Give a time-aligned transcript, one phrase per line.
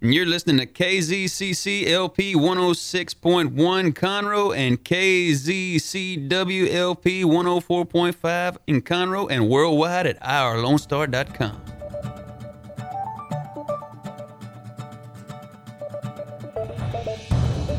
[0.00, 10.06] you're listening to KZCC LP 106.1 Conroe and KZCW LP 104.5 in Conroe and worldwide
[10.06, 11.60] at irlonestar.com.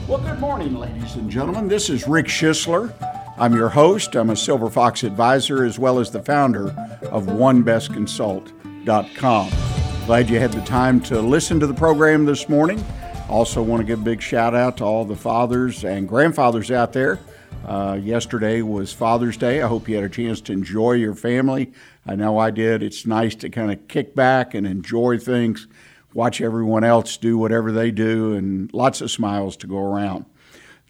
[0.08, 1.68] Well, good morning, ladies and gentlemen.
[1.68, 2.94] This is Rick Schissler.
[3.38, 4.16] I'm your host.
[4.16, 6.68] I'm a Silver Fox advisor as well as the founder
[7.10, 9.71] of OneBestConsult.com.
[10.08, 12.84] Glad you had the time to listen to the program this morning.
[13.30, 16.92] Also, want to give a big shout out to all the fathers and grandfathers out
[16.92, 17.20] there.
[17.66, 19.62] Uh, yesterday was Father's Day.
[19.62, 21.72] I hope you had a chance to enjoy your family.
[22.06, 22.82] I know I did.
[22.82, 25.68] It's nice to kind of kick back and enjoy things,
[26.14, 30.26] watch everyone else do whatever they do, and lots of smiles to go around.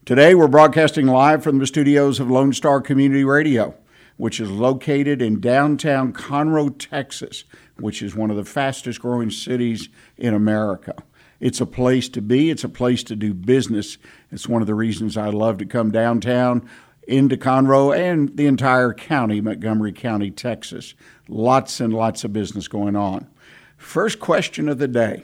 [0.05, 3.75] Today, we're broadcasting live from the studios of Lone Star Community Radio,
[4.15, 7.43] which is located in downtown Conroe, Texas,
[7.81, 10.95] which is one of the fastest growing cities in America.
[11.39, 13.97] It's a place to be, it's a place to do business.
[14.31, 16.69] It's one of the reasons I love to come downtown
[17.07, 20.93] into Conroe and the entire county, Montgomery County, Texas.
[21.27, 23.27] Lots and lots of business going on.
[23.75, 25.23] First question of the day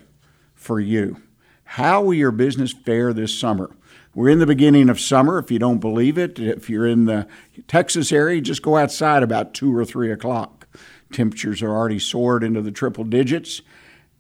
[0.56, 1.22] for you
[1.64, 3.70] How will your business fare this summer?
[4.16, 5.38] We're in the beginning of summer.
[5.38, 7.28] If you don't believe it, if you're in the
[7.68, 10.57] Texas area, just go outside about two or three o'clock.
[11.12, 13.62] Temperatures are already soared into the triple digits.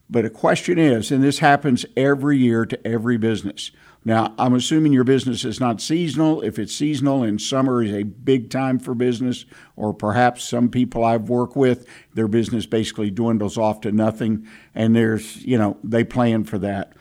[0.09, 3.71] But a question is, and this happens every year to every business.
[4.05, 6.41] Now, I'm assuming your business is not seasonal.
[6.41, 9.43] If it's seasonal and summer is a big time for business,
[9.75, 14.95] or perhaps some people I've worked with, their business basically dwindles off to nothing, and
[14.95, 16.93] there's, you know, they plan for that.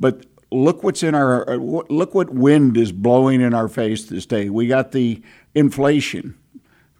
[0.00, 4.50] But look what's in our look what wind is blowing in our face this day.
[4.50, 5.22] We got the
[5.54, 6.36] inflation.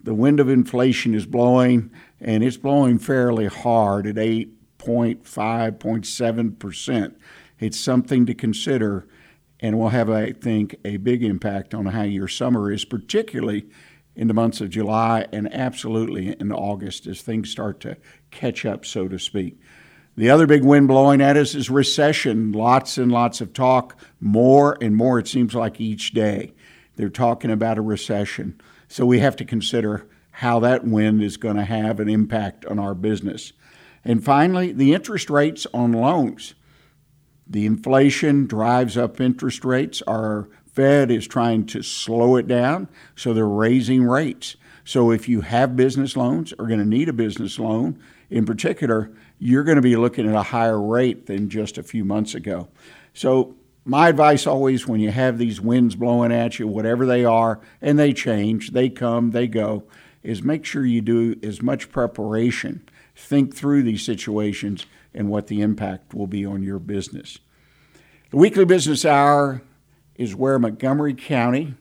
[0.00, 5.18] The wind of inflation is blowing, and it's blowing fairly hard at 8.5,
[5.78, 7.14] 7%.
[7.58, 9.06] It's something to consider,
[9.60, 13.66] and will have, I think, a big impact on how your summer is, particularly
[14.14, 17.96] in the months of July and absolutely in August as things start to
[18.30, 19.60] catch up, so to speak.
[20.16, 22.50] The other big wind blowing at us is recession.
[22.50, 26.52] Lots and lots of talk, more and more, it seems like each day.
[26.96, 28.60] They're talking about a recession.
[28.88, 32.78] So we have to consider how that wind is going to have an impact on
[32.78, 33.52] our business.
[34.04, 36.54] And finally, the interest rates on loans.
[37.44, 40.00] The inflation drives up interest rates.
[40.06, 44.54] Our Fed is trying to slow it down, so they're raising rates.
[44.84, 47.98] So if you have business loans, or going to need a business loan
[48.30, 49.10] in particular,
[49.40, 52.68] you're going to be looking at a higher rate than just a few months ago.
[53.12, 57.58] So, my advice always when you have these winds blowing at you, whatever they are,
[57.80, 59.84] and they change, they come, they go,
[60.28, 64.84] is make sure you do as much preparation, think through these situations
[65.14, 67.38] and what the impact will be on your business.
[68.28, 69.62] The weekly business hour
[70.16, 71.72] is where Montgomery County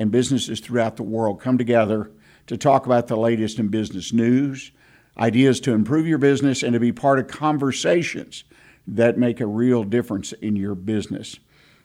[0.00, 2.10] and businesses throughout the world come together
[2.48, 4.72] to talk about the latest in business news,
[5.16, 8.42] ideas to improve your business and to be part of conversations
[8.88, 11.38] that make a real difference in your business.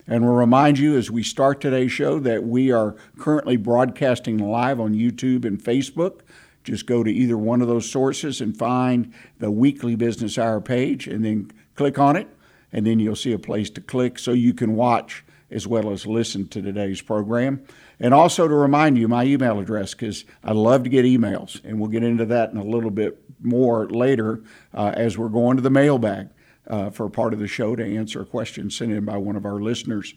[0.06, 4.80] And we'll remind you as we start today's show that we are currently broadcasting live
[4.80, 6.20] on YouTube and Facebook.
[6.64, 11.06] Just go to either one of those sources and find the weekly business hour page
[11.06, 12.28] and then click on it.
[12.72, 16.06] And then you'll see a place to click so you can watch as well as
[16.06, 17.62] listen to today's program.
[18.00, 21.78] And also to remind you my email address because I love to get emails, and
[21.78, 24.42] we'll get into that in a little bit more later
[24.72, 26.30] uh, as we're going to the mailbag
[26.68, 29.44] uh, for part of the show to answer a question sent in by one of
[29.44, 30.14] our listeners.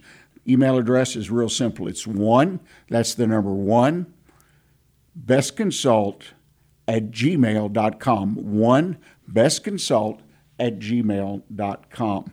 [0.48, 1.88] Email address is real simple.
[1.88, 4.14] It's one, that's the number one,
[5.26, 6.22] bestconsult
[6.88, 8.36] at gmail.com.
[8.36, 8.98] One,
[9.32, 10.20] bestconsult
[10.60, 12.32] at gmail.com.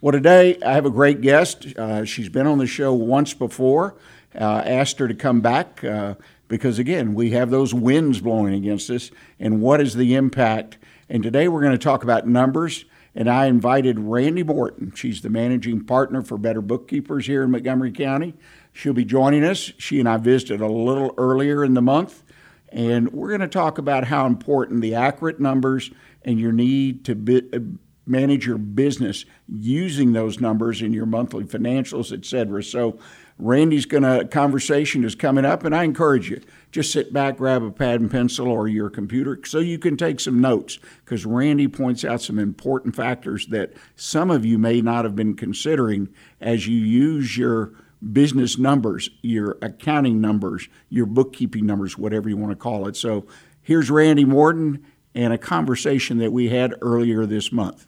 [0.00, 1.66] Well, today I have a great guest.
[1.76, 3.96] Uh, she's been on the show once before.
[4.34, 6.14] Uh, asked her to come back uh,
[6.48, 9.10] because, again, we have those winds blowing against us.
[9.38, 10.78] And what is the impact?
[11.08, 12.86] And today we're going to talk about numbers.
[13.14, 14.92] And I invited Randie Morton.
[14.94, 18.34] She's the managing partner for Better Bookkeepers here in Montgomery County.
[18.72, 19.72] She'll be joining us.
[19.76, 22.22] She and I visited a little earlier in the month.
[22.70, 25.90] And we're going to talk about how important the accurate numbers
[26.24, 27.58] and your need to be, uh,
[28.06, 32.62] manage your business using those numbers in your monthly financials, etc.
[32.62, 32.98] So
[33.38, 36.40] Randie's gonna conversation is coming up, and I encourage you
[36.70, 40.20] just sit back, grab a pad and pencil or your computer so you can take
[40.20, 45.04] some notes because Randie points out some important factors that some of you may not
[45.04, 46.08] have been considering
[46.40, 47.72] as you use your
[48.12, 52.96] business numbers, your accounting numbers, your bookkeeping numbers, whatever you want to call it.
[52.96, 53.26] So
[53.60, 54.84] here's Randie Morton
[55.14, 57.86] and a conversation that we had earlier this month.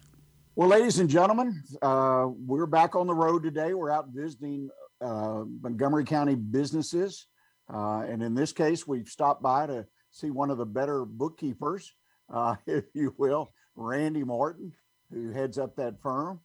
[0.56, 3.74] Well, ladies and gentlemen, uh, we're back on the road today.
[3.74, 4.70] We're out visiting
[5.00, 7.26] Montgomery County businesses.
[7.72, 11.92] Uh, and in this case, we've stopped by to see one of the better bookkeepers,
[12.32, 14.72] uh, if you will, Randie Morton,
[15.10, 16.40] who heads up that firm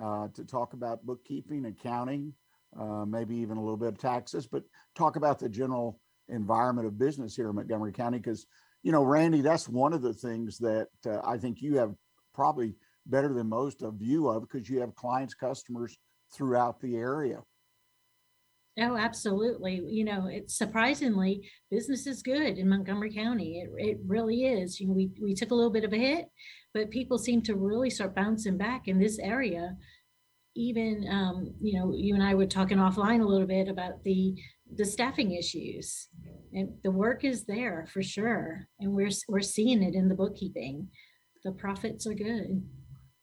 [0.00, 2.32] uh, to talk about bookkeeping, accounting,
[2.78, 4.64] uh, maybe even a little bit of taxes, but
[4.94, 8.18] talk about the general environment of business here in Montgomery County.
[8.18, 8.46] Because,
[8.82, 11.94] you know, Randie, that's one of the things that uh, I think you have
[12.34, 12.74] probably
[13.06, 15.96] better than most a view of because you have clients, customers
[16.32, 17.40] throughout the area.
[18.80, 19.82] Oh, absolutely.
[19.86, 23.60] You know, it's surprisingly, business is good in Montgomery County.
[23.60, 24.80] It, it really is.
[24.80, 26.26] You know, we, we took a little bit of a hit,
[26.72, 29.76] but people seem to really start bouncing back in this area.
[30.56, 34.34] Even, um, you know, you and I were talking offline a little bit about the
[34.74, 36.08] the staffing issues,
[36.54, 40.88] and the work is there for sure, and we're we're seeing it in the bookkeeping.
[41.44, 42.62] The profits are good.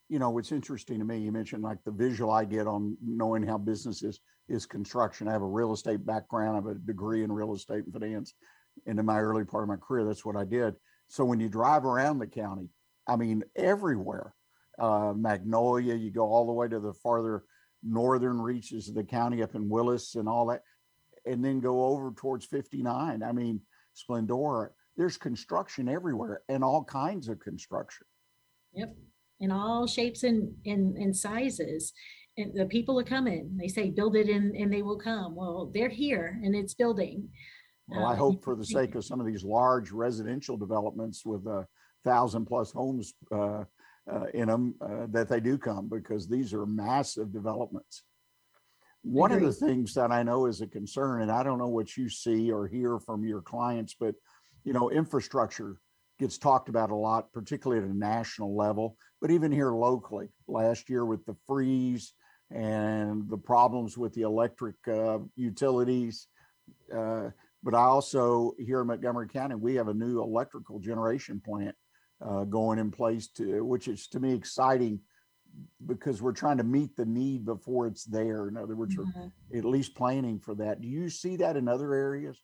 [0.10, 3.44] You know, what's interesting to me, you mentioned like the visual I get on knowing
[3.44, 4.20] how business is
[4.50, 5.28] is construction.
[5.28, 6.54] I have a real estate background.
[6.54, 8.34] I have a degree in real estate and finance.
[8.86, 10.76] And in my early part of my career, that's what I did.
[11.08, 12.70] So when you drive around the county,
[13.08, 14.34] I mean, everywhere,
[14.78, 17.44] uh, Magnolia, you go all the way to the farther
[17.84, 20.64] northern reaches of the county up in Willis and all that,
[21.26, 23.24] and then go over towards 59.
[23.24, 23.62] I mean,
[23.96, 28.06] Splendora, there's construction everywhere and all kinds of construction.
[28.74, 28.96] Yep.
[29.42, 31.94] In all shapes and, and, and sizes
[32.40, 33.56] and the people are coming.
[33.60, 35.36] They say, build it and, and they will come.
[35.36, 37.30] Well, they're here and it's building.
[37.88, 41.46] Well, I Uh, hope for the sake of some of these large residential developments with
[41.48, 41.68] a
[42.04, 43.64] thousand plus homes uh,
[44.12, 48.04] uh, in them, uh, that they do come because these are massive developments.
[49.02, 51.96] One of the things that I know is a concern, and I don't know what
[51.96, 54.16] you see or hear from your clients, but
[54.66, 55.78] you know, infrastructure
[56.20, 60.28] gets talked about a lot, particularly at a national level, but even here locally.
[60.48, 62.14] Last year with the freeze
[62.52, 66.28] and the problems with the electric uh, utilities.
[66.96, 67.30] Uh,
[67.64, 71.76] but I also here in Montgomery County, we have a new electrical generation plant
[72.26, 75.00] uh, going in place to, which is to me exciting
[75.86, 78.48] because we're trying to meet the need before it's there.
[78.48, 79.32] In other words, we're Mhm.
[79.56, 80.80] at least planning for that.
[80.82, 82.40] Do you see that in other areas?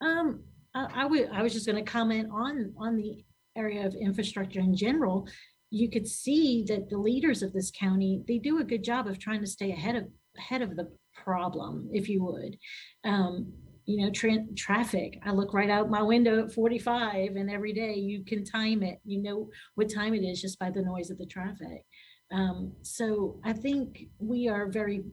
[0.00, 0.42] Um,
[0.74, 3.24] I, I I was just gonna comment on, on the
[3.56, 5.28] area of infrastructure in general.
[5.70, 9.18] You could see that the leaders of this county, they do a good job of
[9.18, 10.04] trying to stay ahead of,
[10.36, 12.56] ahead of the problem, if you would.
[13.04, 13.52] Um,
[13.84, 17.94] you know, tra- traffic, I look right out my window at forty-five and every day
[17.94, 18.98] you can time it.
[19.04, 21.84] You know what time it is just by the noise of the traffic.
[22.30, 25.04] Um, so I think we are very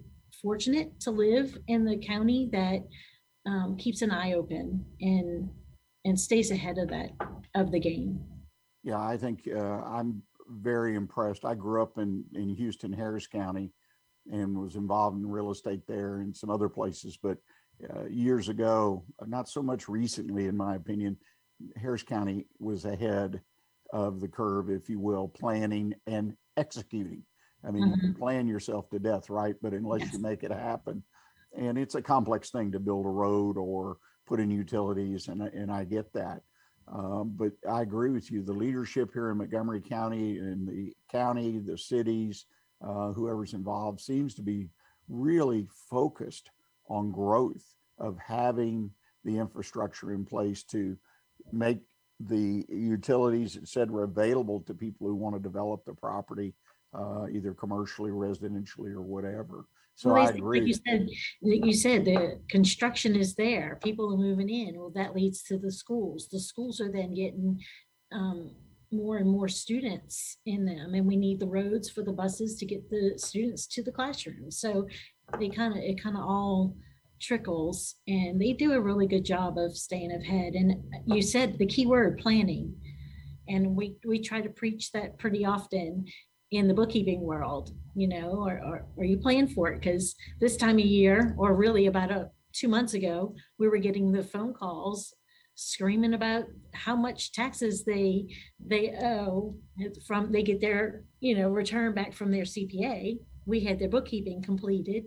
[0.42, 2.80] fortunate to live in the county that
[3.46, 5.50] um, keeps an eye open and
[6.04, 7.12] and stays ahead of that
[7.56, 8.20] of the game.
[8.84, 11.46] Yeah, I think uh, I'm very impressed.
[11.46, 13.72] I grew up in, in Houston, Harris County,
[14.32, 17.18] and was involved in real estate there and some other places.
[17.22, 17.38] But
[17.90, 21.18] uh, years ago, not so much recently, in my opinion,
[21.76, 23.42] Harris County was ahead
[23.94, 27.24] of the curve, if you will, planning and executing.
[27.66, 29.56] I mean, you can plan yourself to death, right?
[29.62, 31.04] But unless you make it happen,
[31.58, 35.72] and it's a complex thing to build a road or put in utilities, and and
[35.72, 36.42] I get that.
[36.88, 38.44] Um, but I agree with you.
[38.44, 42.46] The leadership here in Montgomery County and the county, the cities,
[42.86, 44.70] uh, whoever's involved seems to be
[45.10, 46.52] really focused
[46.88, 47.64] on growth
[47.98, 48.92] of having
[49.24, 50.96] the infrastructure in place to
[51.52, 51.80] make
[52.20, 56.54] the utilities, et cetera, available to people who want to develop the property,
[56.94, 59.66] uh, either commercially, residentially, or whatever.
[59.96, 61.10] So Well, I say- like you said,
[61.42, 63.80] like you said the construction is there.
[63.84, 64.78] People are moving in.
[64.78, 66.28] Well, that leads to the schools.
[66.30, 67.62] The schools are then getting
[68.12, 68.52] um,
[68.92, 72.66] more and more students in them, and we need the roads for the buses to
[72.66, 74.52] get the students to the classroom.
[74.52, 74.88] So
[75.40, 76.76] they kind of it kind of all
[77.22, 80.54] trickles, and they do a really good job of staying ahead.
[80.54, 82.76] And you said the key word planning,
[83.48, 86.06] and we we try to preach that pretty often
[86.52, 89.82] in the bookkeeping world, you know, or, or are you planning for it?
[89.82, 94.12] Because this time of year, or really about a, two months ago, we were getting
[94.12, 95.14] the phone calls
[95.56, 98.28] screaming about how much taxes they
[98.60, 99.56] they owe
[100.06, 103.18] from they get their you know return back from their CPA.
[103.46, 105.06] We had their bookkeeping completed,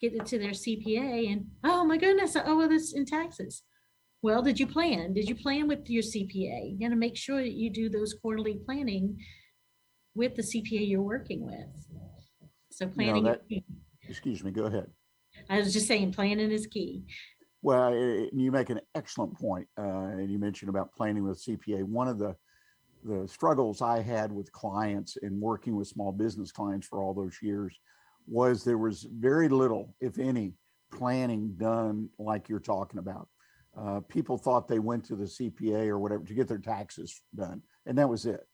[0.00, 3.62] get it to their CPA, and oh my goodness, I owe this in taxes.
[4.20, 5.14] Well, did you plan?
[5.14, 6.72] Did you plan with your CPA?
[6.72, 9.16] You got to make sure that you do those quarterly planning
[10.18, 11.68] with the CPA you're working with.
[12.70, 13.42] So planning, that-
[14.08, 14.90] Excuse me, go ahead.
[15.48, 17.04] I was just saying, planning is key.
[17.62, 21.82] Well, eh, you make an excellent point, uh, and you mentioned about planning with CPA.
[21.84, 22.36] One of the
[23.04, 27.38] the struggles I had with clients and working with small business clients for all those
[27.40, 27.78] years
[28.26, 30.54] was there was very little, if any,
[30.90, 33.28] planning done like you're talking about.
[33.76, 37.62] Uh, people thought they went to the CPA or whatever to get their taxes done,
[37.86, 38.44] and that was it.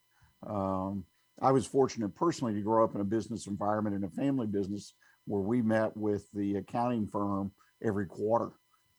[0.46, 1.04] Um,
[1.40, 4.94] I was fortunate personally to grow up in a business environment in a family business
[5.26, 7.50] where we met with the accounting firm
[7.82, 8.52] every quarter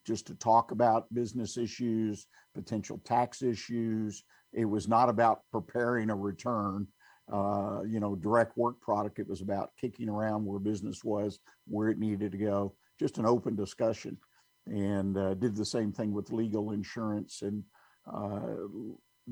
[0.05, 4.23] just to talk about business issues, potential tax issues.
[4.53, 6.87] It was not about preparing a return,
[7.31, 9.19] uh, you know, direct work product.
[9.19, 13.25] It was about kicking around where business was, where it needed to go, just an
[13.25, 14.17] open discussion.
[14.67, 17.41] And uh, did the same thing with legal insurance.
[17.41, 17.63] And
[18.11, 18.55] uh,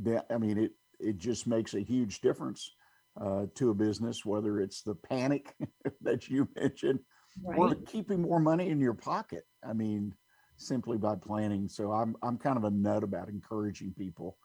[0.03, 2.71] that, I mean, it, it just makes a huge difference
[3.19, 5.55] uh, to a business, whether it's the panic
[6.01, 6.99] that you mentioned
[7.45, 9.43] or keeping more money in your pocket.
[9.67, 10.13] I mean,
[10.57, 11.67] simply by planning.
[11.67, 14.37] So I'm I'm kind of a nut about encouraging people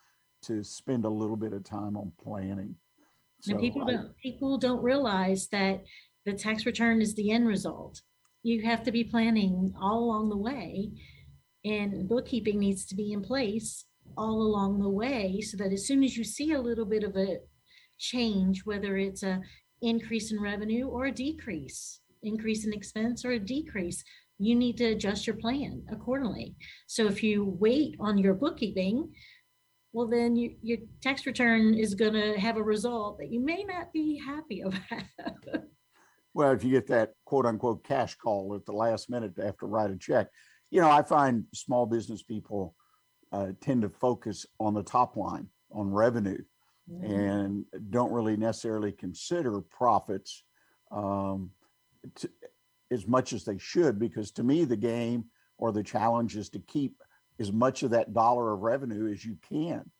[0.43, 2.75] to spend a little bit of time on planning.
[3.41, 5.85] So And people I- don't, people don't realize that
[6.25, 8.03] the tax return is the end result.
[8.43, 10.93] You have to be planning all along the way.
[11.65, 13.85] And bookkeeping needs to be in place
[14.17, 17.17] all along the way so that as soon as you see a little bit of
[17.17, 17.39] a
[17.99, 19.41] change, whether it's a
[19.83, 24.03] increase in revenue or a decrease, increase in expense or a decrease,
[24.39, 26.55] you need to adjust your plan accordingly.
[26.87, 29.13] So if you wait on your bookkeeping,
[29.93, 33.93] well, then you, your tax return is gonna have a result that you may not
[33.93, 35.65] be happy about.
[36.35, 39.57] well, if you get that quote unquote cash call at the last minute to have
[39.59, 40.29] to write a check,
[40.71, 42.75] you know, I find small business people
[43.33, 46.39] uh, tend to focus on the top line, on revenue.
[47.03, 50.45] And don't really necessarily consider profits
[50.91, 51.51] um,
[52.17, 52.31] to,
[52.91, 55.25] as much as they should, because to me, the game
[55.59, 57.03] or the challenge is to keep
[57.39, 59.91] as much of that dollar of revenue as you can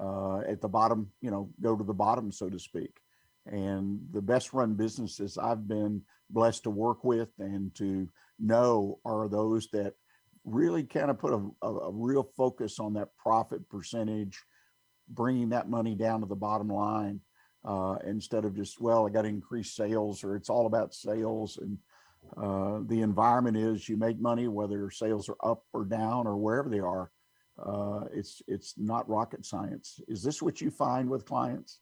[0.00, 3.00] uh, at the bottom, you know, go to the bottom, so to speak.
[3.46, 9.28] And the best run businesses I've been blessed to work with and to know are
[9.28, 9.94] those that
[10.44, 14.42] really kind of put a, a, a real focus on that profit percentage
[15.08, 17.20] bringing that money down to the bottom line
[17.64, 21.58] uh, instead of just well i got to increase sales or it's all about sales
[21.58, 21.78] and
[22.36, 26.68] uh, the environment is you make money whether sales are up or down or wherever
[26.68, 27.10] they are
[27.64, 30.00] uh, it's it's not rocket science.
[30.08, 31.80] Is this what you find with clients?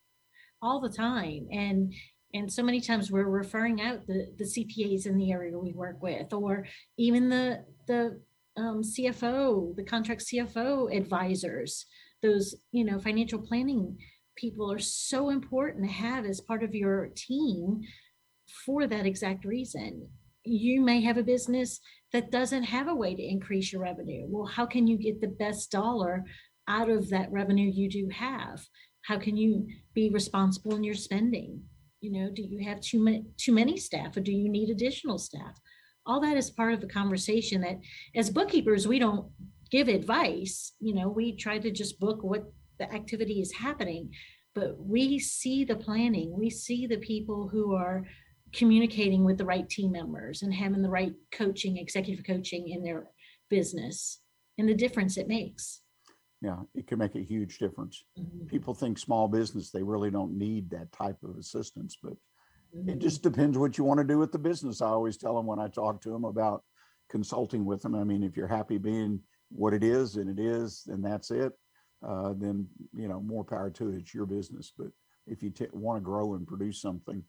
[0.62, 1.93] All the time and
[2.33, 6.02] and so many times we're referring out the the cpas in the area we work
[6.02, 6.66] with or
[6.97, 8.21] even the the
[8.57, 11.85] um, cfo the contract cfo advisors
[12.25, 13.97] those you know financial planning
[14.37, 17.81] people are so important to have as part of your team
[18.66, 20.09] for that exact reason.
[20.45, 21.81] You may have a business
[22.12, 24.26] that doesn't have a way to increase your revenue.
[24.28, 26.25] Well how can you get the best dollar
[26.66, 28.66] out of that revenue you do have?
[29.02, 31.62] How can you be responsible in your spending?
[32.00, 35.19] You know do you have too many too many staff or do you need additional
[35.19, 35.59] staff?
[36.07, 37.78] All that is part of the conversation that
[38.14, 39.31] as bookkeepers we don't
[39.75, 42.45] give advice you know we try to just book what
[42.78, 44.09] the activity is happening
[44.54, 48.04] but we see the planning we see the people who are
[48.52, 53.09] communicating with the right team members and having the right coaching executive coaching in their
[53.50, 54.21] business
[54.59, 55.81] and the difference it makes
[56.40, 58.47] yeah it can make a huge difference Mhm.
[58.47, 62.16] people think small business they really don't need that type of assistance but
[62.87, 63.00] it Mhm.
[63.00, 64.83] just depends what you want to do with the business.
[64.83, 66.64] I always tell them when I talk to them about
[67.09, 67.95] consulting with them.
[67.95, 69.23] I mean, if you're happy being
[69.54, 71.52] what it is and it is, and that's it,
[72.06, 73.96] uh, then you know more power to it.
[73.96, 74.73] It's your business.
[74.76, 74.88] But
[75.26, 77.23] if you t- want to grow and produce something,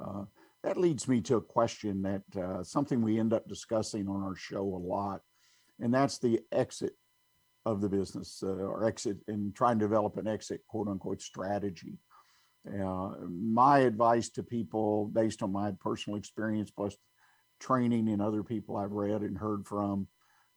[0.00, 0.24] uh,
[0.62, 4.36] that leads me to a question that uh, something we end up discussing on our
[4.36, 5.22] show a lot,
[5.80, 6.92] and that's the exit
[7.64, 11.98] of the business uh, or exit and trying to develop an exit quote unquote strategy.
[12.68, 16.96] Uh, my advice to people, based on my personal experience plus
[17.60, 20.06] training and other people I've read and heard from,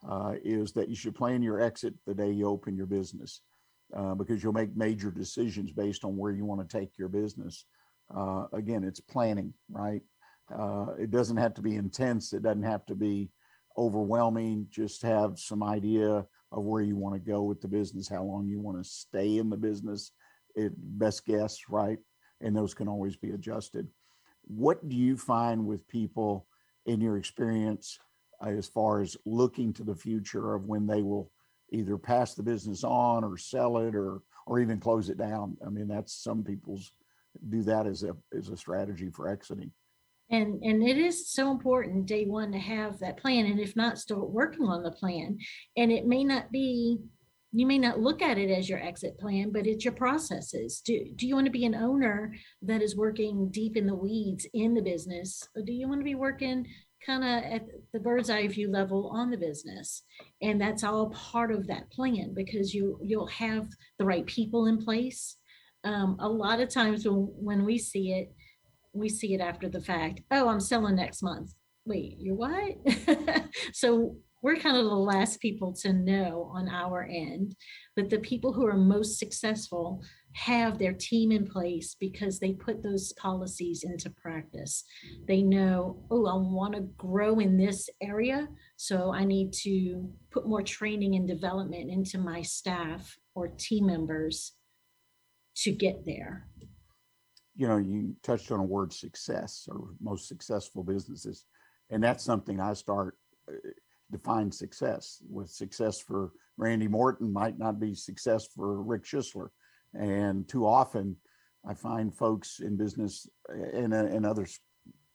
[0.08, 3.42] uh, is that you should plan your exit the day you open your business
[3.96, 7.66] uh, because you'll make major decisions based on where you want to take your business.
[8.16, 10.02] Uh, again, it's planning, right?
[10.54, 13.30] Uh, it doesn't have to be intense, it doesn't have to be
[13.78, 14.68] overwhelming.
[14.70, 18.48] Just have some idea of where you want to go with the business, how long
[18.48, 20.12] you want to stay in the business,
[20.56, 21.98] it, best guess, right?
[22.42, 23.88] And those can always be adjusted.
[24.44, 26.48] What do you find with people
[26.86, 28.00] in your experience
[28.44, 31.32] Uh, as far as looking to the future of when they will
[31.72, 35.58] either pass the business on or sell it or or even close it down?
[35.66, 36.92] I mean, that's some people's
[37.50, 39.72] do that as a as a strategy for exiting.
[40.30, 43.46] And and it is so important day one to have that plan.
[43.46, 45.38] And if not, start working on the plan.
[45.78, 46.98] And it may not be,
[47.52, 50.82] you may not look at it as your exit plan, but it's your processes.
[50.84, 54.48] Do, do you want to be an owner that is working deep in the weeds
[54.54, 55.48] in the business?
[55.56, 56.66] Or do you want to be working
[57.06, 57.62] kind of at
[57.94, 60.04] the bird's eye view level on the business?
[60.42, 63.68] And that's all part of that plan because you you'll have
[64.00, 65.38] the right people in place.
[65.84, 68.34] Um, a lot of times when, when we see it,
[68.94, 70.22] we see it after the fact.
[70.32, 71.54] Oh, I'm selling next month.
[71.86, 72.76] Wait, you're what?
[73.74, 77.56] so we're kind of the last people to know on our end.
[77.96, 80.04] But the people who are most successful
[80.36, 84.84] have their team in place because they put those policies into practice.
[85.28, 88.48] They know, oh, I want to grow in this area.
[88.76, 94.54] So I need to put more training and development into my staff or team members
[95.58, 96.48] to get there
[97.56, 101.46] you know, you touched on a word success or most successful businesses.
[101.90, 103.18] And that's something I start
[103.50, 103.54] uh,
[104.12, 109.50] define success with success for Randie Morton might not be success for Rick Schissler.
[109.98, 111.16] And too often
[111.68, 114.60] I find folks in business and, uh, and others,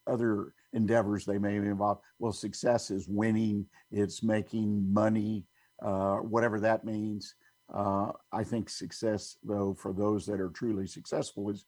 [0.07, 2.03] other endeavors they may be involved.
[2.19, 5.45] Well, success is winning, it's making money,
[5.83, 7.35] uh, whatever that means.
[7.73, 11.65] Uh, I think success, though, for those that are truly successful is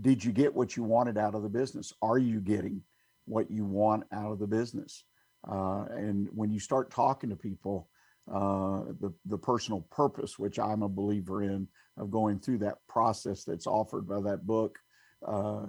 [0.00, 1.92] did you get what you wanted out of the business?
[2.00, 2.82] Are you getting
[3.26, 5.04] what you want out of the business?
[5.48, 7.88] Uh, and when you start talking to people,
[8.32, 13.44] uh, the the personal purpose, which I'm a believer in, of going through that process
[13.44, 14.78] that's offered by that book,
[15.26, 15.66] uh,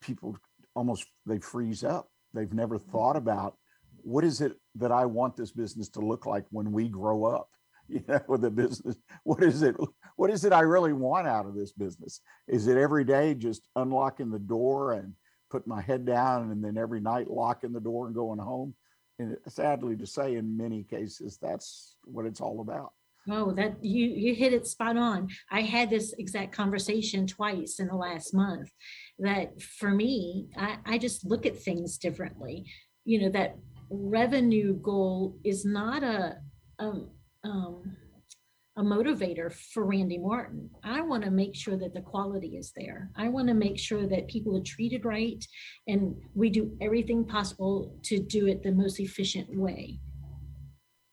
[0.00, 0.36] people
[0.74, 2.08] almost they freeze up.
[2.32, 3.56] They've never thought about
[4.02, 7.48] what is it that I want this business to look like when we grow up.
[7.90, 9.74] You know, with the business, what is it?
[10.14, 12.20] what is it I really want out of this business?
[12.46, 15.14] Is it every day just unlocking the door and
[15.50, 18.74] putting my head down and then every night locking the door and going home?
[19.18, 22.92] And sadly to say, in many cases, that's what it's all about.
[23.28, 25.28] Oh, that you you hit it spot on.
[25.50, 28.70] I had this exact conversation twice in the last month.
[29.18, 32.64] That for me, I, I just look at things differently.
[33.04, 33.56] You know, that
[33.90, 36.38] revenue goal is not a
[36.78, 37.10] um,
[37.44, 37.96] um
[38.76, 40.70] a motivator for Randie Morton.
[40.82, 43.10] I want to make sure that the quality is there.
[43.16, 45.44] I want to make sure that people are treated right
[45.86, 49.98] and we do everything possible to do it the most efficient way.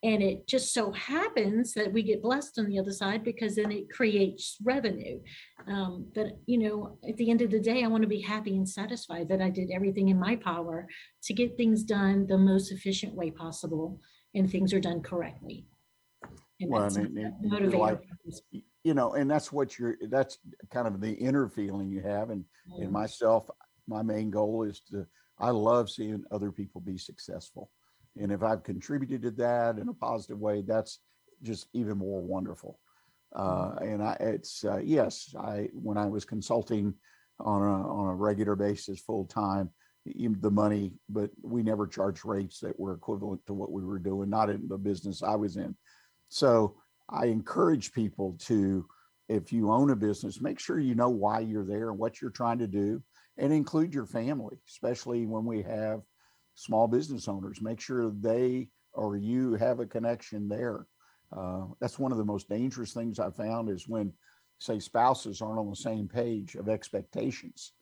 [0.07, 3.73] And it just so happens that we get blessed on the other side because then
[3.73, 5.19] it creates revenue.
[5.67, 8.55] Um, but, you know, at the end of the day, I want to be happy
[8.55, 10.87] and satisfied that I did everything in my power
[11.23, 13.99] to get things done the most efficient way possible
[14.33, 15.67] and things are done correctly.
[16.61, 18.01] And Well, that's and it- a you're like-
[18.85, 20.37] you know, and that's what you're, that's
[20.71, 22.29] kind of the inner feeling you have.
[22.29, 22.83] And, Mm.
[22.83, 23.49] and myself,
[23.87, 25.05] my main goal is to,
[25.37, 27.71] I love seeing other people be successful.
[28.19, 30.99] And if I've contributed to that in a positive way, that's
[31.43, 32.79] just even more wonderful.
[33.35, 36.93] Uh, and I, it's, uh, yes, I, when I was consulting
[37.39, 39.69] on a, on a regular basis, full time,
[40.15, 44.29] the money, but we never charged rates that were equivalent to what we were doing,
[44.29, 45.75] not in the business I was in.
[46.29, 46.75] So
[47.09, 48.85] I encourage people to,
[49.29, 52.31] if you own a business, make sure you know why you're there and what you're
[52.31, 53.03] trying to do
[53.37, 56.01] and include your family, especially when we have
[56.57, 57.61] small business owners.
[57.61, 60.87] Make sure they or you have a connection there.
[61.35, 64.11] Uh, that's one of the most dangerous things I found is when,
[64.59, 67.73] say, spouses aren't on the same page of expectations.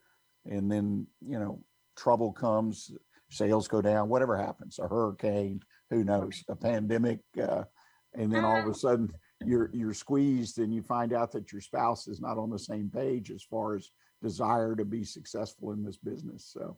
[0.46, 1.64] And then, you know,
[1.96, 2.92] trouble comes,
[3.30, 7.64] sales go down, whatever happens, a hurricane, who knows, a pandemic, uh,
[8.14, 9.12] and then all of a sudden
[9.46, 12.90] you're you're squeezed and you find out that your spouse is not on the same
[12.90, 13.92] page as far as
[14.24, 16.78] desire to be successful in this business so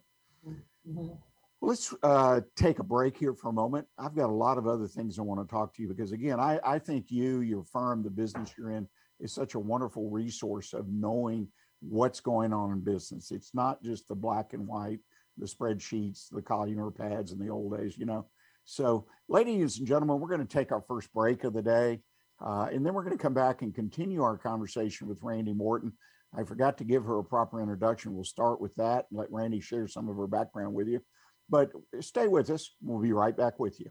[0.87, 1.17] Mhm.
[1.61, 4.87] Let's uh, take a break here for a moment i've got a lot of other
[4.87, 8.03] things i want to talk to you because again i, I think you your firm
[8.03, 8.87] the business you're in
[9.19, 11.47] is such a wonderful resource of knowing
[11.81, 14.99] what's going on in business it's not just the black and white
[15.37, 18.27] the spreadsheets the columnar pads in the old days you know
[18.69, 22.01] so, ladies and gentlemen, we're going to take our first break of the day,
[22.45, 25.93] uh, and then we're going to come back and continue our conversation with Randie Morton.
[26.37, 28.13] I forgot to give her a proper introduction.
[28.13, 30.99] We'll start with that and let Randie share some of her background with you.
[31.49, 32.71] But stay with us.
[32.81, 33.89] We'll be right back with you.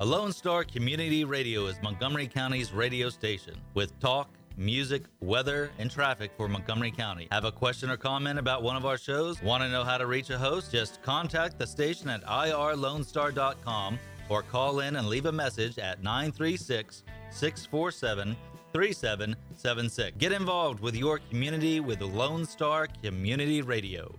[0.00, 5.90] A Lone Star Community Radio is Montgomery County's radio station with talk, music, weather, and
[5.90, 7.28] traffic for Montgomery County.
[7.32, 9.42] Have a question or comment about one of our shows?
[9.42, 10.70] Want to know how to reach a host?
[10.70, 13.98] Just contact the station at irlonestar.com
[14.28, 18.36] or call in and leave a message at 936 647
[18.76, 20.18] 3776.
[20.18, 24.14] Get involved with your community with Lone Star Community Radio.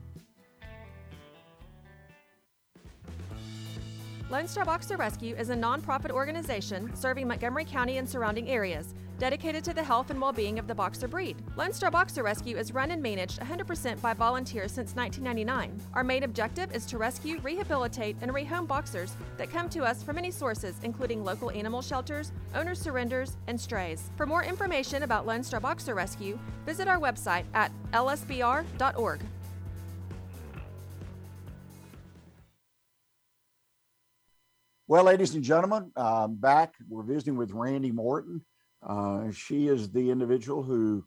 [4.32, 9.64] Lone Star Boxer Rescue is a nonprofit organization serving Montgomery County and surrounding areas, dedicated
[9.64, 11.38] to the health and well being of the boxer breed.
[11.56, 15.82] Lone Star Boxer Rescue is run and managed 100% by volunteers since 1999.
[15.94, 20.16] Our main objective is to rescue, rehabilitate, and rehome boxers that come to us from
[20.16, 24.12] many sources, including local animal shelters, owner surrenders, and strays.
[24.16, 29.22] For more information about Lone Star Boxer Rescue, visit our website at lsbr.org.
[34.90, 36.76] Well, ladies and gentlemen, um, back.
[36.88, 38.42] We're visiting with Randie Morton.
[38.88, 41.04] Uh, she is the individual who,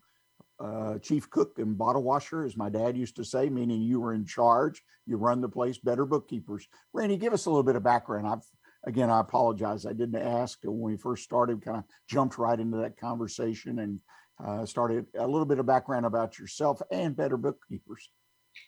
[0.58, 4.12] uh, chief cook and bottle washer, as my dad used to say, meaning you were
[4.12, 4.82] in charge.
[5.06, 6.68] You run the place, better bookkeepers.
[6.92, 8.26] Randie, give us a little bit of background.
[8.26, 8.44] I've
[8.84, 9.86] again, I apologize.
[9.86, 11.64] I didn't ask when we first started.
[11.64, 14.00] Kind of jumped right into that conversation and
[14.44, 18.10] uh, started a little bit of background about yourself and better bookkeepers.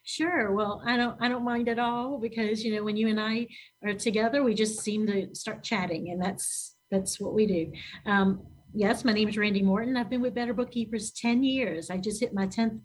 [0.04, 0.52] Sure.
[0.52, 3.48] Well, I don't I don't mind at all because you know when you and I
[3.84, 7.72] are together, we just seem to start chatting, and that's that's what we do.
[8.06, 8.42] Um,
[8.74, 9.96] yes, my name is Randie Morton.
[9.96, 11.90] I've been with Better Bookkeepers 10 years.
[11.90, 12.80] I just hit my 10th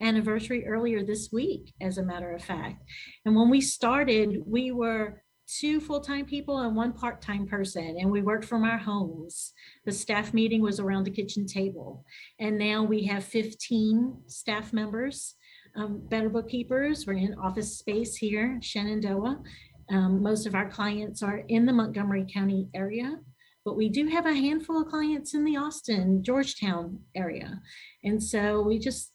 [0.00, 2.82] anniversary earlier this week, as a matter of fact.
[3.24, 8.22] And when we started, we were two full-time people and one part-time person and we
[8.22, 9.52] worked from our homes
[9.84, 12.04] the staff meeting was around the kitchen table
[12.38, 15.34] and now we have 15 staff members
[15.74, 19.42] um, better bookkeepers we're in office space here shenandoah
[19.90, 23.18] um, most of our clients are in the montgomery county area
[23.64, 27.60] but we do have a handful of clients in the austin georgetown area
[28.04, 29.12] and so we just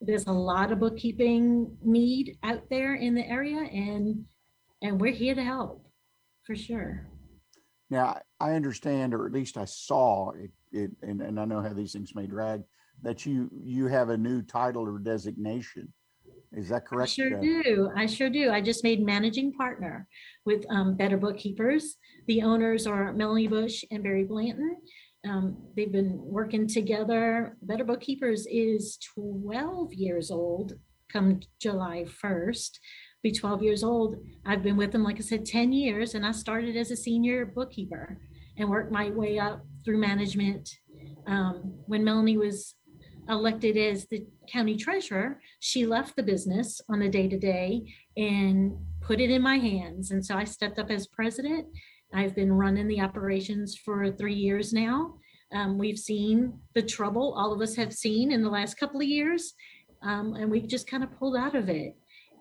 [0.00, 4.24] there's a lot of bookkeeping need out there in the area and
[4.82, 5.84] and we're here to help
[6.44, 7.06] for sure.
[7.90, 11.72] Now, I understand, or at least I saw it, it and, and I know how
[11.72, 12.62] these things may drag,
[13.02, 15.92] that you you have a new title or designation.
[16.56, 17.10] Is that correct?
[17.10, 17.90] I sure do.
[17.96, 18.50] I sure do.
[18.50, 20.06] I just made managing partner
[20.44, 21.96] with um, Better Bookkeepers.
[22.26, 24.76] The owners are Melanie Bush and Barry Blanton.
[25.28, 27.56] Um, they've been working together.
[27.62, 30.74] Better Bookkeepers is 12 years old
[31.12, 32.78] come July 1st
[33.24, 34.16] be 12 years old.
[34.44, 37.46] I've been with them, like I said, 10 years, and I started as a senior
[37.46, 38.18] bookkeeper
[38.58, 40.68] and worked my way up through management.
[41.26, 42.74] Um, when Melanie was
[43.28, 47.82] elected as the county treasurer, she left the business on a day to day
[48.16, 50.10] and put it in my hands.
[50.10, 51.66] And so I stepped up as president.
[52.12, 55.14] I've been running the operations for three years now.
[55.52, 59.06] Um, we've seen the trouble all of us have seen in the last couple of
[59.06, 59.54] years,
[60.02, 61.96] um, and we just kind of pulled out of it.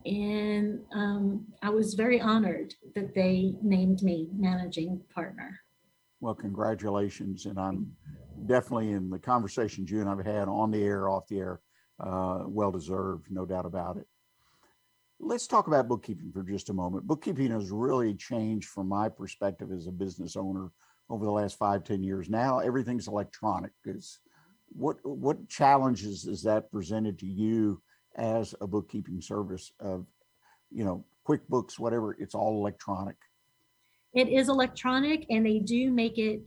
[0.05, 5.59] And um, I was very honored that they named me managing partner.
[6.23, 7.47] Well, congratulations.
[7.47, 7.91] And I'm
[8.45, 11.59] definitely in the conversations you and I've had on the air, off the air,
[11.99, 14.07] uh, well deserved, no doubt about it.
[15.19, 17.07] Let's talk about bookkeeping for just a moment.
[17.07, 20.71] Bookkeeping has really changed from my perspective as a business owner
[21.09, 22.29] over the last five, ten years.
[22.29, 23.71] Now everything's electronic.
[23.83, 24.19] Is
[24.69, 27.81] what what challenges is that presented to you
[28.15, 30.05] as a bookkeeping service of,
[30.71, 33.17] you know, QuickBooks, whatever, it's all electronic.
[34.13, 36.43] It is electronic and they do make it,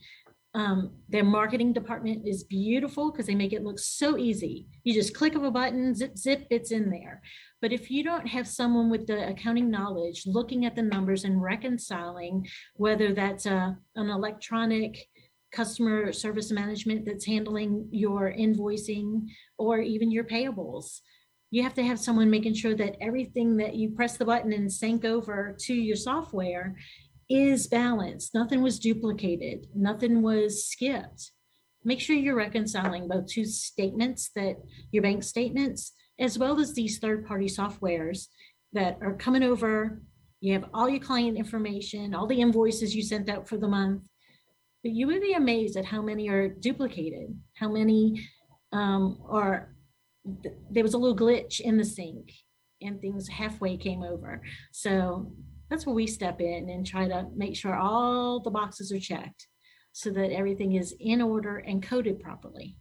[0.55, 4.66] um, their marketing department is beautiful because they make it look so easy.
[4.85, 7.20] You just click of a button, zip, zip, it's in there.
[7.61, 11.42] But if you don't have someone with the accounting knowledge looking at the numbers and
[11.42, 15.07] reconciling, whether that's a, an electronic
[15.52, 19.26] customer service management that's handling your invoicing
[19.59, 21.00] or even your payables,
[21.50, 24.70] you have to have someone making sure that everything that you press the button and
[24.70, 26.76] sync over to your software
[27.28, 28.34] is balanced.
[28.34, 31.32] Nothing was duplicated, nothing was skipped.
[31.84, 34.56] Make sure you're reconciling both two statements that
[34.90, 38.26] your bank statements, as well as these third party softwares
[38.72, 40.02] that are coming over.
[40.40, 44.02] You have all your client information, all the invoices you sent out for the month.
[44.82, 48.28] But you would be amazed at how many are duplicated, how many
[48.72, 49.76] um, are
[50.70, 52.32] there was a little glitch in the sync
[52.82, 54.42] and things halfway came over.
[54.72, 55.32] So
[55.68, 59.48] that's where we step in and try to make sure all the boxes are checked
[59.92, 62.76] so that everything is in order and coded properly.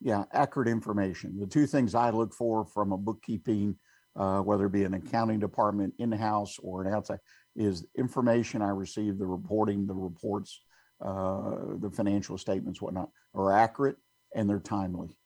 [0.00, 1.38] Yeah, accurate information.
[1.38, 3.76] The two things I look for from a bookkeeping,
[4.16, 7.20] uh, whether it be an accounting department in-house or an outside,
[7.56, 10.60] is information I receive, the reporting, the reports,
[11.04, 13.96] uh, the financial statements, whatnot, are accurate
[14.34, 15.16] and they're timely.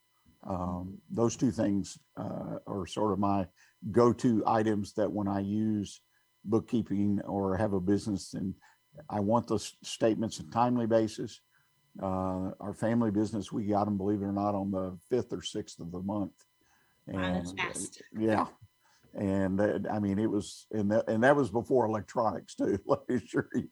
[0.46, 3.46] Um, those two things uh, are sort of my
[3.90, 6.00] go-to items that when I use
[6.48, 8.54] bookkeeping or have a business and
[9.10, 11.40] I want those statements on a timely basis.
[12.02, 15.42] Uh, our family business, we got them, believe it or not, on the fifth or
[15.42, 16.32] sixth of the month.
[17.06, 18.02] And, uh, fast.
[18.18, 18.46] Yeah.
[19.14, 23.08] And that, I mean, it was, and that, and that was before electronics too, let
[23.08, 23.68] me assure you.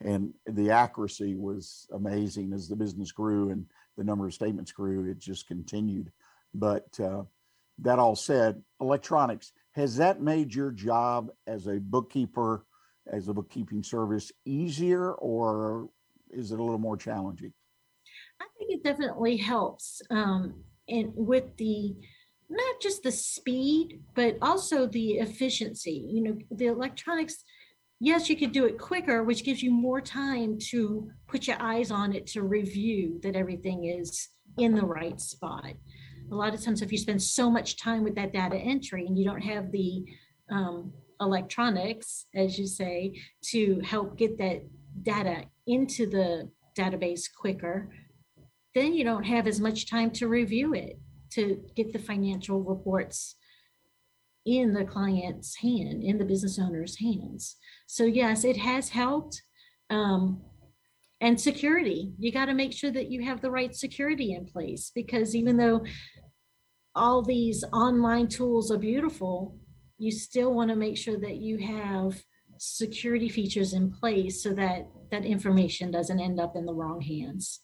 [0.00, 5.08] And the accuracy was amazing as the business grew and the number of statements grew,
[5.08, 6.10] it just continued.
[6.54, 7.22] But uh,
[7.78, 12.66] that all said, electronics, has that made your job as a bookkeeper,
[13.10, 15.88] as a bookkeeping service easier or
[16.30, 17.52] is it a little more challenging?
[18.40, 20.02] I think it definitely helps.
[20.10, 21.94] Um, and with the,
[22.48, 27.44] not just the speed, but also the efficiency, you know, the electronics,
[28.00, 31.90] yes, you could do it quicker, which gives you more time to put your eyes
[31.90, 35.72] on it to review that everything is in the right spot.
[36.32, 39.18] A lot of times, if you spend so much time with that data entry and
[39.18, 40.04] you don't have the
[40.50, 44.62] um, electronics, as you say, to help get that
[45.02, 47.90] data into the database quicker,
[48.74, 50.98] then you don't have as much time to review it,
[51.32, 53.36] to get the financial reports
[54.46, 57.56] in the client's hand, in the business owner's hands.
[57.86, 59.42] So yes, it has helped.
[59.90, 60.40] Um,
[61.20, 64.90] and security, you got to make sure that you have the right security in place
[64.92, 65.84] because even though
[66.94, 69.56] all these online tools are beautiful,
[69.98, 72.22] you still want to make sure that you have
[72.58, 77.60] security features in place so that that information doesn't end up in the wrong hands.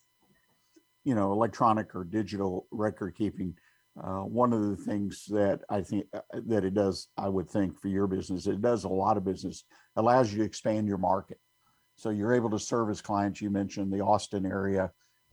[1.04, 3.54] you know, electronic or digital record keeping,
[4.02, 7.80] uh, one of the things that I think uh, that it does, I would think
[7.80, 9.64] for your business, it does a lot of business,
[9.96, 11.38] allows you to expand your market.
[11.96, 13.40] So you're able to service clients.
[13.40, 14.92] You mentioned the Austin area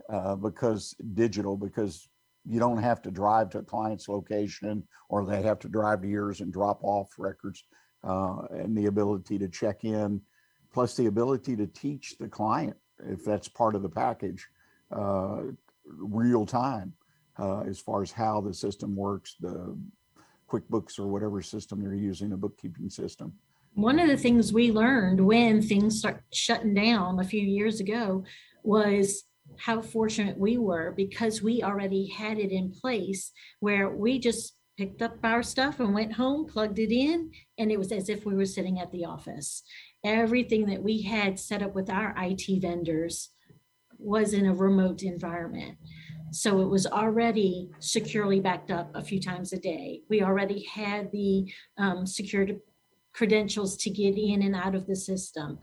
[0.09, 2.07] uh, because digital, because
[2.47, 6.07] you don't have to drive to a client's location or they have to drive to
[6.07, 7.63] yours and drop off records
[8.03, 10.21] uh, and the ability to check in,
[10.73, 12.75] plus the ability to teach the client
[13.07, 14.47] if that's part of the package
[14.91, 15.41] uh,
[15.85, 16.93] real time
[17.39, 19.77] uh, as far as how the system works, the
[20.49, 23.33] QuickBooks or whatever system they're using, a bookkeeping system.
[23.73, 28.23] One of the things we learned when things start shutting down a few years ago
[28.63, 29.25] was
[29.57, 35.01] how fortunate we were because we already had it in place where we just picked
[35.01, 38.35] up our stuff and went home, plugged it in, and it was as if we
[38.35, 39.63] were sitting at the office.
[40.03, 43.29] Everything that we had set up with our IT vendors
[43.97, 45.77] was in a remote environment.
[46.31, 50.01] So it was already securely backed up a few times a day.
[50.09, 52.57] We already had the um, security
[53.13, 55.59] credentials to get in and out of the system.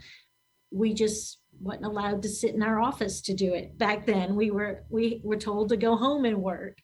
[0.71, 3.79] We just wasn't allowed to sit in our office to do it.
[3.79, 6.79] Back then, we were we were told to go home and work.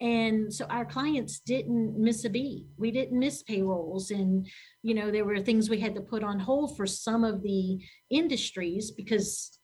[0.00, 2.66] And so our clients didn't miss a beat.
[2.76, 4.10] We didn't miss payrolls.
[4.10, 4.46] And,
[4.82, 7.78] you know, there were things we had to put on hold for some of the
[8.10, 9.58] industries because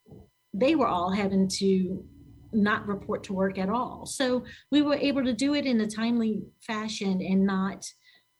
[0.54, 2.04] they were all having to
[2.52, 4.06] not report to work at all.
[4.06, 7.84] So we were able to do it in a timely fashion and not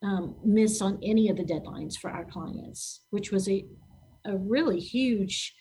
[0.02, 3.66] um, miss on any of the deadlines for our clients, which was a,
[4.24, 5.54] a really huge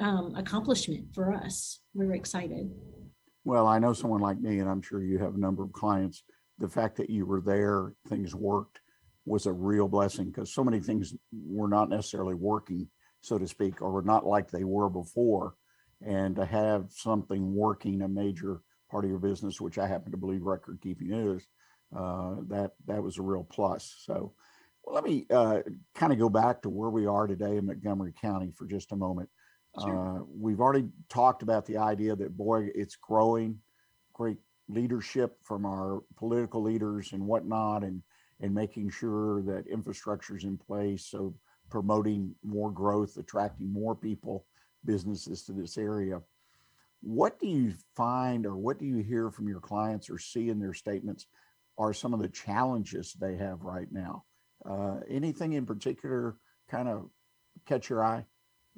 [0.00, 1.80] um, accomplishment for us.
[1.94, 2.70] We were excited.
[3.44, 6.24] Well, I know someone like me, and I'm sure you have a number of clients.
[6.58, 8.80] The fact that you were there, things worked,
[9.24, 12.88] was a real blessing because so many things were not necessarily working,
[13.20, 15.54] so to speak, or were not like they were before.
[16.02, 20.18] And to have something working, a major part of your business, which I happen to
[20.18, 21.46] believe record keeping is,
[21.96, 23.94] uh, that that was a real plus.
[24.04, 24.32] So,
[24.84, 25.60] well, let me uh,
[25.94, 28.96] kind of go back to where we are today in Montgomery County for just a
[28.96, 29.28] moment.
[29.78, 30.18] Sure.
[30.18, 33.60] Uh, we've already talked about the idea that boy, it's growing,
[34.12, 38.02] great leadership from our political leaders and whatnot, and
[38.40, 41.04] and making sure that infrastructure is in place.
[41.04, 41.34] So
[41.68, 44.46] promoting more growth, attracting more people,
[44.84, 46.20] businesses to this area.
[47.02, 50.58] What do you find, or what do you hear from your clients, or see in
[50.58, 51.26] their statements,
[51.78, 54.24] are some of the challenges they have right now?
[54.68, 56.36] Uh, anything in particular
[56.68, 57.08] kind of
[57.66, 58.24] catch your eye?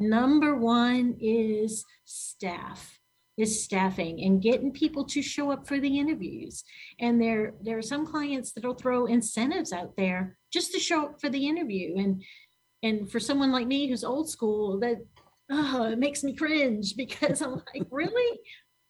[0.08, 2.98] Number one is staff,
[3.36, 6.64] is staffing and getting people to show up for the interviews.
[6.98, 11.20] And there, there are some clients that'll throw incentives out there just to show up
[11.20, 11.96] for the interview.
[11.98, 12.22] And
[12.84, 14.96] and for someone like me who's old school, that
[15.50, 18.40] oh, it makes me cringe because I'm like, really?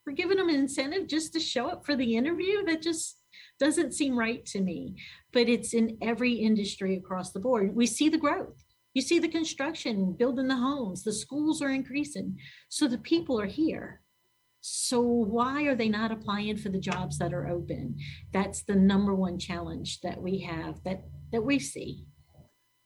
[0.06, 2.64] We're giving them an incentive just to show up for the interview?
[2.64, 3.18] That just
[3.60, 4.96] doesn't seem right to me.
[5.32, 7.76] But it's in every industry across the board.
[7.76, 12.38] We see the growth You see the construction, building the homes, the schools are increasing.
[12.68, 14.02] So the people are here.
[14.60, 17.96] So why are they not applying for the jobs that are open?
[18.32, 21.02] That's the number one challenge that we have that
[21.32, 22.06] that we see.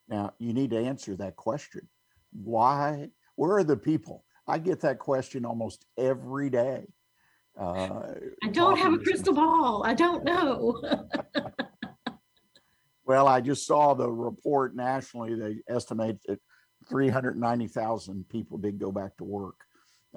[0.08, 1.88] Now, you need to answer that question.
[2.32, 3.10] Why?
[3.34, 4.24] Where are the people?
[4.46, 6.86] I get that question almost every day.
[7.58, 8.12] Uh,
[8.44, 9.82] I don't have a crystal ball.
[9.84, 10.80] I don't know.
[13.06, 15.34] well, I just saw the report nationally.
[15.34, 16.40] They estimate that
[16.88, 19.56] 390,000 people did go back to work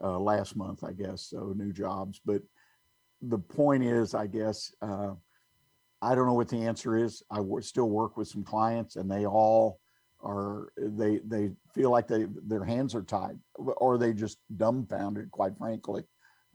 [0.02, 1.28] uh, last month, I guess.
[1.30, 2.20] So new jobs.
[2.26, 2.42] But
[3.22, 5.12] the point is, I guess, uh,
[6.02, 7.22] I don't know what the answer is.
[7.30, 9.80] I w- still work with some clients, and they all
[10.22, 15.30] are they they feel like they their hands are tied, or they just dumbfounded.
[15.32, 16.04] Quite frankly,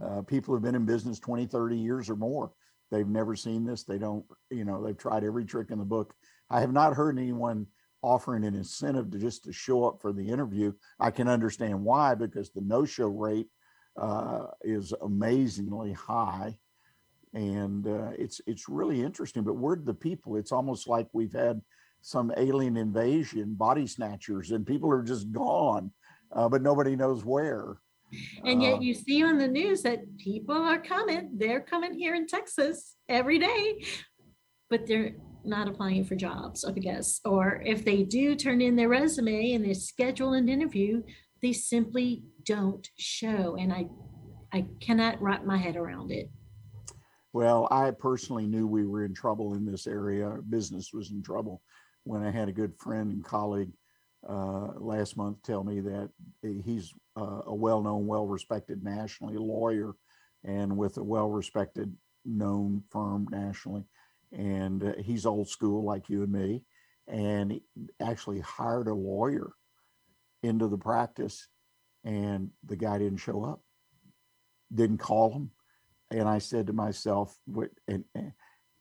[0.02, 2.52] uh, people have been in business 20, 30 years or more.
[2.90, 3.84] They've never seen this.
[3.84, 6.14] They don't, you know, they've tried every trick in the book.
[6.50, 7.66] I have not heard anyone
[8.02, 10.72] offering an incentive to just to show up for the interview.
[11.00, 13.48] I can understand why because the no-show rate
[13.96, 16.58] uh, is amazingly high
[17.34, 19.42] and uh, it's it's really interesting.
[19.42, 20.36] But we're the people.
[20.36, 21.60] It's almost like we've had
[22.00, 25.90] some alien invasion, body snatchers, and people are just gone,
[26.32, 27.78] uh, but nobody knows where.
[28.44, 31.30] And yet, uh, you see on the news that people are coming.
[31.36, 33.84] They're coming here in Texas every day,
[34.70, 37.20] but they're not applying for jobs, I guess.
[37.24, 41.02] Or if they do turn in their resume and they schedule an interview,
[41.42, 43.56] they simply don't show.
[43.56, 43.86] And I,
[44.52, 46.30] I cannot wrap my head around it.
[47.32, 50.38] Well, I personally knew we were in trouble in this area.
[50.48, 51.62] Business was in trouble
[52.04, 53.72] when I had a good friend and colleague
[54.28, 56.10] uh, last month tell me that
[56.64, 59.94] he's uh, a well-known, well-respected nationally lawyer,
[60.44, 63.84] and with a well-respected, known firm nationally,
[64.34, 66.64] and uh, he's old school like you and me,
[67.08, 67.62] and he
[68.00, 69.52] actually hired a lawyer
[70.42, 71.48] into the practice,
[72.04, 73.60] and the guy didn't show up,
[74.74, 75.50] didn't call him,
[76.10, 78.32] and I said to myself, what, and, and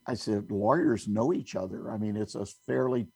[0.05, 1.89] I said, lawyers know each other.
[1.89, 3.07] I mean, it's a fairly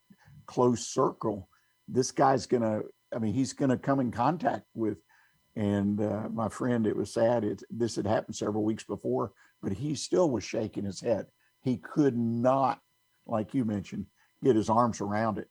[0.45, 1.49] close circle.
[1.87, 4.97] This guy's to, I mean, he's to come in contact with,
[5.55, 7.43] and uh, my friend, it was sad.
[7.43, 11.25] It, this had happened several weeks before, but he still was shaking his head.
[11.61, 12.79] He could not,
[13.25, 14.05] like you mentioned,
[14.43, 15.49] get his arms around it.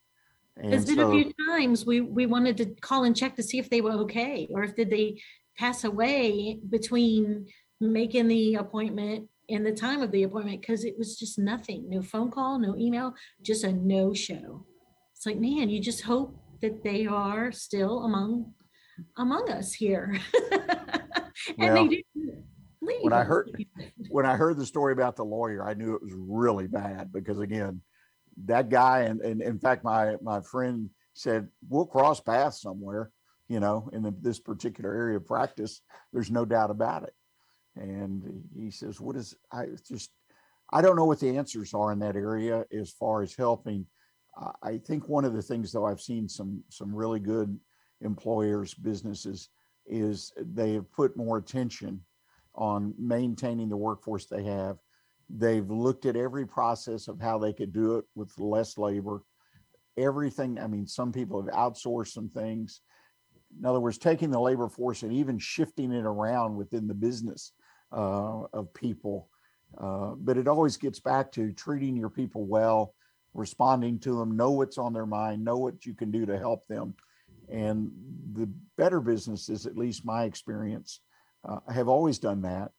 [0.57, 3.43] And There's been so, a few times we we wanted to call and check to
[3.43, 5.21] see if they were okay or if did they
[5.59, 7.47] pass away between
[7.81, 12.01] making the appointment and the time of the appointment because it was just nothing no
[12.01, 14.65] phone call no email just a no show.
[15.15, 18.55] It's like man you just hope that they are still among
[19.19, 20.19] among us here.
[21.59, 22.45] And well, they didn't
[22.81, 23.65] leave when i heard
[24.11, 27.41] when i heard the story about the lawyer i knew it was really bad because
[27.41, 27.81] again
[28.45, 33.11] that guy and, and in fact my my friend said we'll cross paths somewhere
[33.49, 35.81] you know in the, this particular area of practice
[36.13, 37.15] there's no doubt about it
[37.77, 40.11] and he says, "What is I just
[40.73, 43.87] I don't know what the answers are in that area as far as helping."
[44.63, 47.59] I think one of the things though I've seen some some really good
[48.03, 49.49] employers businesses
[49.87, 52.01] is they have put more attention
[52.57, 54.79] on maintaining the workforce they have.
[55.29, 59.23] They've looked at every process of how they could do it with less labor.
[59.97, 62.81] Everything, I mean, some people have outsourced some things.
[63.59, 67.53] In other words, taking the labor force and even shifting it around within the business
[67.93, 69.29] uh, of people.
[69.79, 72.95] Uh, but it always gets back to treating your people well,
[73.35, 76.67] responding to them, know what's on their mind, know what you can do to help
[76.67, 76.95] them.
[77.49, 77.91] And
[78.33, 81.01] the better businesses, at least my experience,
[81.49, 82.71] uh, have always done that.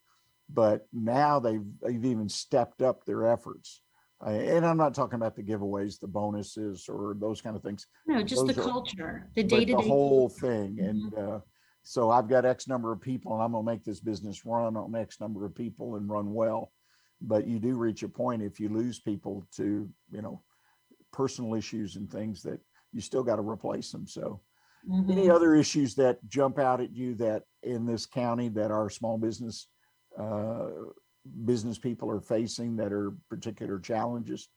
[0.49, 3.81] But now they've, they've even stepped up their efforts.
[4.25, 7.85] Uh, and I'm not talking about the giveaways, the bonuses, or those kind of things.
[8.07, 9.73] No, just those the are, culture, the day to day.
[9.73, 10.77] The whole thing.
[10.77, 10.85] Mm-hmm.
[10.85, 11.39] And uh,
[11.83, 14.75] so I've got X number of people and I'm going to make this business run
[14.75, 16.71] on X number of people and run well.
[17.21, 20.41] But you do reach a point if you lose people to, you know,
[21.11, 22.59] personal issues and things that
[22.93, 24.07] you still got to replace them.
[24.07, 24.41] So,
[24.87, 25.11] mm-hmm.
[25.11, 29.17] any other issues that jump out at you that in this county that our small
[29.17, 29.67] business
[30.19, 30.69] uh,
[31.45, 34.49] business people are facing that are particular challenges?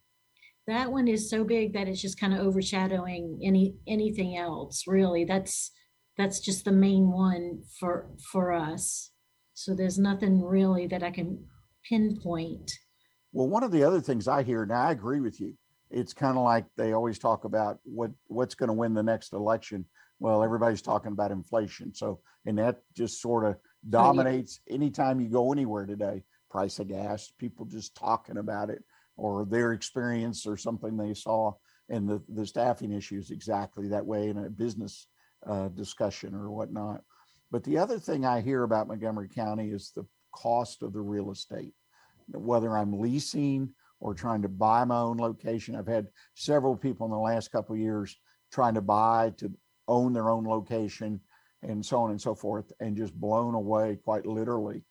[0.67, 4.85] That one is so big that it's just kind of overshadowing any anything else.
[4.87, 5.73] Really, that's
[6.17, 9.11] that's just the main one for for us.
[9.55, 11.45] So there's nothing really that I can
[11.89, 12.71] pinpoint.
[13.33, 15.55] Well, one of the other things I hear, now I agree with you.
[15.91, 19.33] It's kind of like they always talk about what what's going to win the next
[19.33, 19.85] election.
[20.21, 21.95] Well, everybody's talking about inflation.
[21.95, 23.57] So, and that just sort of
[23.89, 26.23] dominates anytime you go anywhere today.
[26.51, 28.85] Price of gas, people just talking about it
[29.17, 31.53] or their experience or something they saw.
[31.91, 35.09] and the, the staffing issues exactly that way in a business
[35.47, 37.03] uh, discussion or whatnot.
[37.51, 41.33] But the other thing I hear about Montgomery County is the cost of the real
[41.33, 41.75] estate,
[42.29, 45.75] whether I'm leasing or trying to buy my own location.
[45.75, 48.17] I've had several people in the last couple of years
[48.53, 49.51] trying to buy to
[49.91, 51.21] own their own location
[51.63, 54.83] and so on and so forth, and just blown away quite literally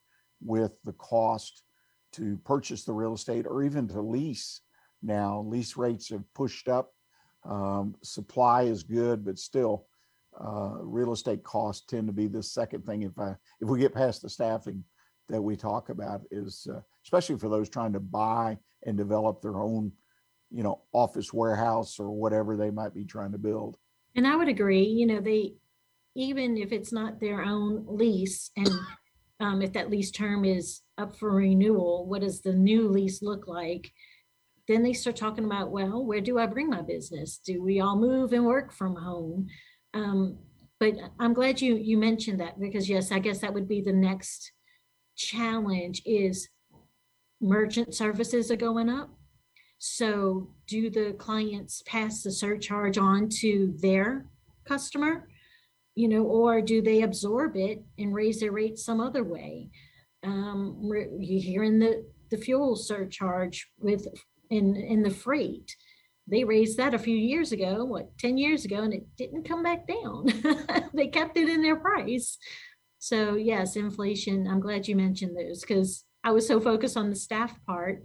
[0.42, 1.64] with the cost
[2.12, 4.62] to purchase the real estate or even to lease.
[5.02, 6.94] Now, lease rates have pushed up.
[7.44, 9.88] Um, supply is good, but still,
[10.40, 13.04] uh, real estate costs tend to be the second thing.
[13.04, 14.84] If I if we get past the staffing
[15.28, 19.60] that we talk about, is uh, especially for those trying to buy and develop their
[19.60, 19.92] own,
[20.52, 23.78] you know, office warehouse or whatever they might be trying to build.
[24.16, 24.84] And I would agree.
[24.84, 25.54] You know, they
[26.16, 28.70] even if it's not their own lease, and
[29.40, 33.48] um, if that lease term is up for renewal, what does the new lease look
[33.48, 33.92] like?
[34.68, 37.40] Then they start talking about, well, where do I bring my business?
[37.44, 39.48] Do we all move and work from home?
[39.94, 40.38] Um,
[40.80, 43.94] but I'm glad you you mentioned that because yes, I guess that would be the
[43.94, 44.52] next
[45.16, 46.50] challenge is
[47.42, 49.10] merchant services are going up.
[49.80, 54.26] So do the clients pass the surcharge on to their
[54.66, 55.28] customer?
[55.96, 59.70] You know, or do they absorb it and raise their rates some other way?
[60.24, 64.08] Um, you hearing the the fuel surcharge with
[64.50, 65.76] in in the freight
[66.30, 69.64] they raised that a few years ago, what, 10 years ago, and it didn't come
[69.64, 70.28] back down.
[70.94, 72.38] they kept it in their price.
[73.00, 77.16] So, yes, inflation, I'm glad you mentioned those because I was so focused on the
[77.16, 78.04] staff part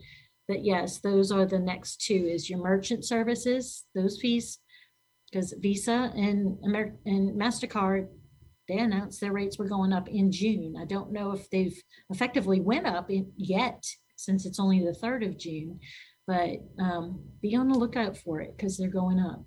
[0.48, 4.58] that, yes, those are the next two is your merchant services, those fees,
[5.30, 8.08] because Visa and, Amer- and MasterCard,
[8.68, 10.76] they announced their rates were going up in June.
[10.80, 11.78] I don't know if they've
[12.10, 13.84] effectively went up in, yet
[14.16, 15.80] since it's only the 3rd of June
[16.26, 19.44] but um, be on the lookout for it because they're going up.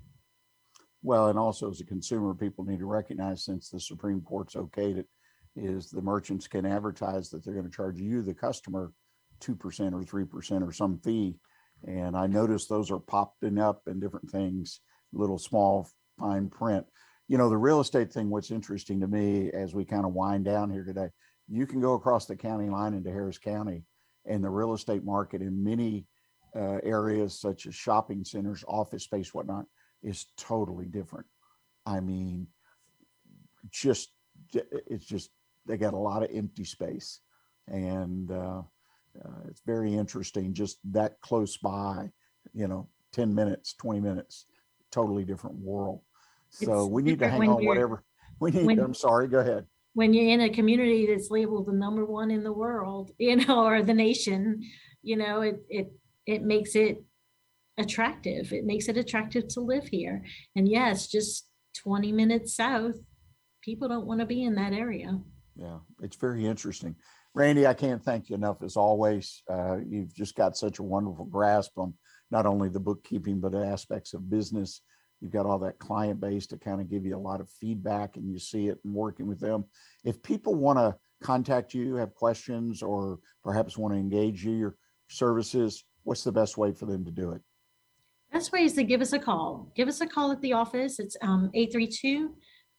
[1.03, 4.97] Well, and also as a consumer, people need to recognize since the Supreme Court's okayed
[4.97, 5.07] it,
[5.55, 8.91] is the merchants can advertise that they're going to charge you, the customer,
[9.39, 11.37] 2% or 3% or some fee.
[11.87, 14.79] And I noticed those are popping up in different things,
[15.13, 15.87] little small
[16.19, 16.85] fine print.
[17.27, 20.45] You know, the real estate thing, what's interesting to me as we kind of wind
[20.45, 21.09] down here today,
[21.47, 23.83] you can go across the county line into Harris County
[24.25, 26.05] and the real estate market in many
[26.55, 29.65] uh, areas such as shopping centers, office space, whatnot,
[30.03, 31.25] is totally different.
[31.85, 32.47] I mean,
[33.69, 34.09] just
[34.53, 35.29] it's just
[35.65, 37.19] they got a lot of empty space,
[37.67, 38.61] and uh,
[39.23, 40.53] uh, it's very interesting.
[40.53, 42.09] Just that close by,
[42.53, 44.45] you know, ten minutes, twenty minutes,
[44.91, 46.01] totally different world.
[46.49, 48.03] So It's we need to hang on whatever
[48.39, 48.65] we need.
[48.65, 49.27] when- I'm sorry.
[49.27, 49.65] Go ahead.
[49.93, 53.65] When you're in a community that's labeled the number one in the world, you know,
[53.65, 54.61] or the nation,
[55.01, 55.91] you know, it it
[56.25, 57.03] it makes it
[57.77, 58.51] attractive.
[58.53, 60.23] It makes it attractive to live here.
[60.55, 61.47] And yes, just
[61.83, 62.95] 20 minutes south,
[63.61, 65.19] people don't want to be in that area.
[65.55, 66.95] Yeah, it's very interesting.
[67.37, 69.43] Randie, I can't thank you enough as always.
[69.47, 71.93] Uh, you've just got such a wonderful grasp on
[72.31, 74.81] not only the bookkeeping, but aspects of business.
[75.21, 78.17] You've got all that client base to kind of give you a lot of feedback
[78.17, 79.65] and you see it and working with them.
[80.03, 84.75] If people want to contact you, have questions, or perhaps want to engage you, your
[85.07, 87.43] services, what's the best way for them to do it?
[88.33, 89.71] Best way is to give us a call.
[89.75, 90.97] Give us a call at the office.
[90.97, 91.51] It's um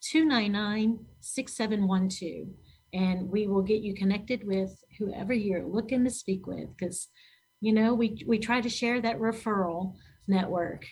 [0.03, 2.49] 832-299-6712.
[2.93, 7.09] And we will get you connected with whoever you're looking to speak with because
[7.61, 9.95] you know we we try to share that referral
[10.27, 10.87] network.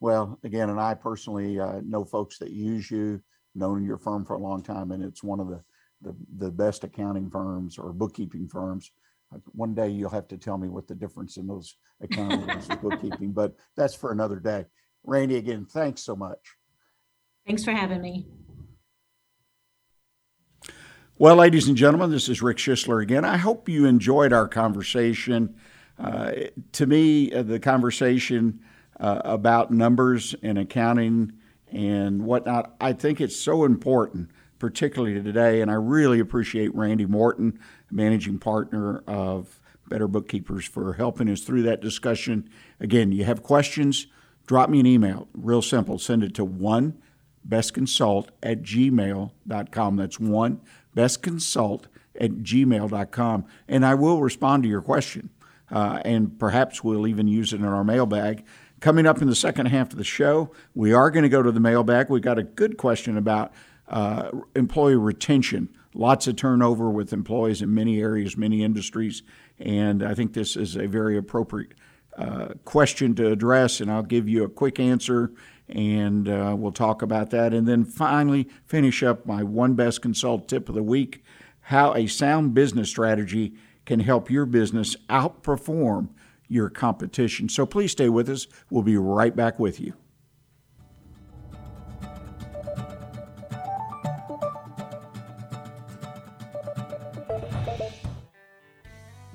[0.00, 3.22] Well, again, and I personally uh, know folks that use you,
[3.54, 5.62] known your firm for a long time, and it's one of the
[6.02, 8.92] the, the best accounting firms or bookkeeping firms.
[9.34, 12.68] Uh, One day you'll have to tell me what the difference in those accounting is
[12.68, 14.66] and bookkeeping, but that's for another day.
[15.02, 16.38] Randie, again, thanks so much.
[17.46, 18.26] Thanks for having me.
[21.16, 23.24] Well, ladies and gentlemen, this is Rick Schissler again.
[23.24, 25.54] I hope you enjoyed our conversation.
[25.96, 26.32] Uh,
[26.72, 28.58] to me, uh, the conversation
[28.98, 31.34] uh, about numbers and accounting
[31.70, 35.60] and whatnot, I think it's so important, particularly today.
[35.60, 37.60] And I really appreciate Randie Morton,
[37.92, 42.50] managing partner of Better Bookkeepers, for helping us through that discussion.
[42.80, 44.08] Again, you have questions,
[44.48, 45.28] drop me an email.
[45.32, 46.00] Real simple.
[46.00, 47.00] Send it to one
[48.42, 49.96] at gmail.com.
[49.96, 50.60] That's one
[50.94, 51.84] bestconsult
[52.20, 53.44] at gmail.com.
[53.68, 55.30] And I will respond to your question.
[55.70, 58.44] Uh, and perhaps we'll even use it in our mailbag.
[58.80, 61.50] Coming up in the second half of the show, we are going to go to
[61.50, 62.10] the mailbag.
[62.10, 63.52] We got a good question about
[63.88, 65.70] uh, employee retention.
[65.94, 69.22] Lots of turnover with employees in many areas, many industries.
[69.58, 71.72] And I think this is a very appropriate
[72.16, 75.32] uh, question to address, and I'll give you a quick answer
[75.68, 77.54] and uh, we'll talk about that.
[77.54, 81.22] And then finally, finish up my one best consult tip of the week
[81.68, 83.54] how a sound business strategy
[83.86, 86.08] can help your business outperform
[86.46, 87.48] your competition.
[87.48, 88.46] So please stay with us.
[88.70, 89.94] We'll be right back with you.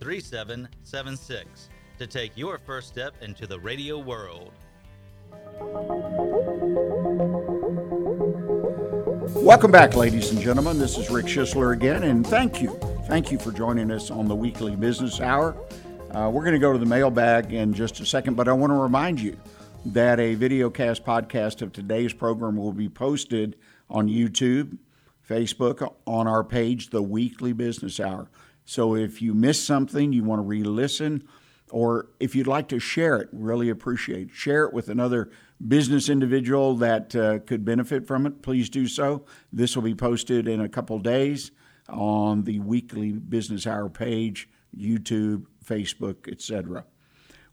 [0.00, 4.52] 3776 to take your first step into the radio world.
[9.36, 10.78] Welcome back, ladies and gentlemen.
[10.78, 12.78] This is Rick Schissler again, and thank you.
[13.06, 15.54] Thank you for joining us on the weekly business hour.
[16.10, 18.70] Uh, we're going to go to the mailbag in just a second, but I want
[18.70, 19.36] to remind you
[19.86, 23.56] that a videocast podcast of today's program will be posted
[23.90, 24.78] on YouTube,
[25.28, 28.28] Facebook, on our page, The Weekly Business Hour.
[28.70, 31.24] So if you miss something, you want to re listen,
[31.72, 34.32] or if you'd like to share it, really appreciate it.
[34.32, 35.32] Share it with another
[35.66, 39.24] business individual that uh, could benefit from it, please do so.
[39.52, 41.50] This will be posted in a couple days
[41.88, 44.48] on the weekly business hour page,
[44.78, 46.84] YouTube, Facebook, etc.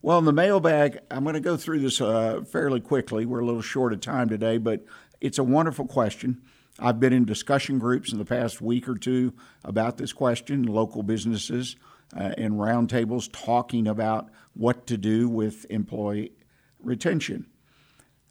[0.04, 3.26] Well, in the mailbag, I'm going to go through this uh, fairly quickly.
[3.26, 4.86] We're a little short of time today, but
[5.20, 6.44] it's a wonderful question.
[6.80, 11.02] I've been in discussion groups in the past week or two about this question, local
[11.04, 11.76] businesses
[12.16, 16.34] uh, and roundtables talking about what to do with employee
[16.80, 17.48] retention.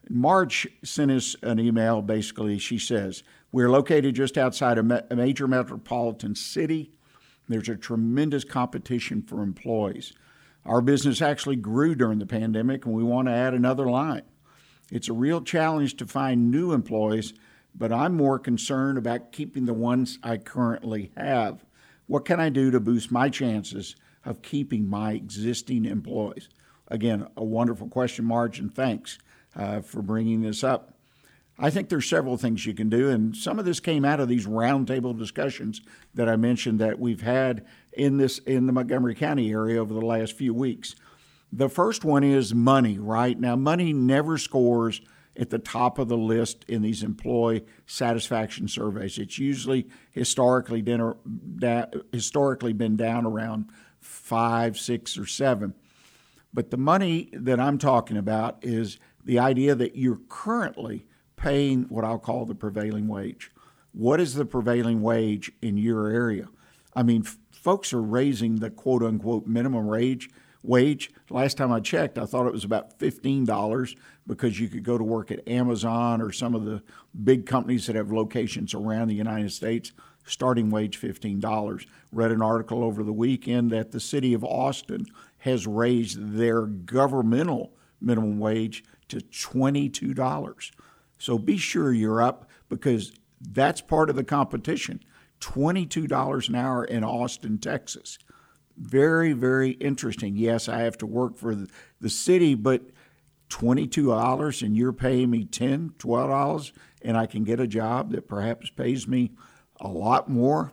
[0.09, 2.01] Marge sent us an email.
[2.03, 6.92] Basically, she says, We're located just outside a, a major metropolitan city.
[7.49, 10.12] There's a tremendous competition for employees.
[10.64, 14.22] Our business actually grew during the pandemic, and we want to add another line.
[14.90, 17.34] It's a real challenge to find new employees
[17.77, 21.64] but I'm more concerned about keeping the ones I currently have.
[22.07, 26.49] What can I do to boost my chances of keeping my existing employees?
[26.89, 29.18] Again, a wonderful question, Marge, and thanks
[29.55, 30.95] uh, for bringing this up.
[31.59, 34.29] I think there's several things you can do, and some of this came out of
[34.29, 35.81] these roundtable discussions
[36.14, 40.05] that I mentioned that we've had in this in the Montgomery County area over the
[40.05, 40.95] last few weeks.
[41.51, 43.39] The first one is money, right?
[43.39, 45.01] Now, money never scores
[45.39, 49.18] at the top of the list in these employee satisfaction surveys.
[49.18, 51.14] It's usually historically been,
[52.12, 53.66] historically been down around
[54.01, 55.74] five, six, or seven.
[56.53, 61.07] But the money that I'm talking about is the idea that you're currently
[61.37, 63.51] paying what I'll call the prevailing wage.
[63.93, 66.49] What is the prevailing wage in your area?
[66.95, 70.30] I mean, f- folks are raising the quote unquote minimum wage
[70.62, 71.11] wage.
[71.30, 73.97] Last time I checked, I thought it was about $15
[74.27, 76.83] because you could go to work at Amazon or some of the
[77.24, 79.93] big companies that have locations around the United States.
[80.29, 81.87] Starting wage $15.
[82.11, 85.07] Read an article over the weekend that the city of Austin
[85.39, 90.72] has raised their governmental minimum wage to $22.
[91.18, 95.01] So be sure you're up because that's part of the competition.
[95.41, 98.18] $22 an hour in Austin, Texas
[98.77, 100.37] very, very interesting.
[100.37, 102.83] Yes, I have to work for the, city, but
[103.49, 106.72] $22 and you're paying me $10, $12,
[107.03, 109.32] and I can get a job that perhaps pays me
[109.80, 110.72] a lot more.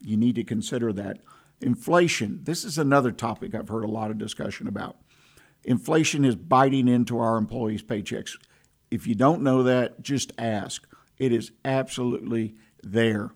[0.00, 1.18] You need to consider that.
[1.60, 2.40] Inflation.
[2.42, 4.96] This is another topic I've heard a lot of discussion about.
[5.64, 8.38] Inflation is biting into our employees' paychecks.
[8.90, 10.86] If you don't know that, just ask.
[11.18, 13.30] It is absolutely there.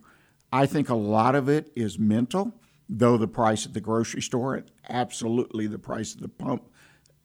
[0.53, 2.53] I think a lot of it is mental
[2.91, 6.69] though the price at the grocery store and absolutely the price at the pump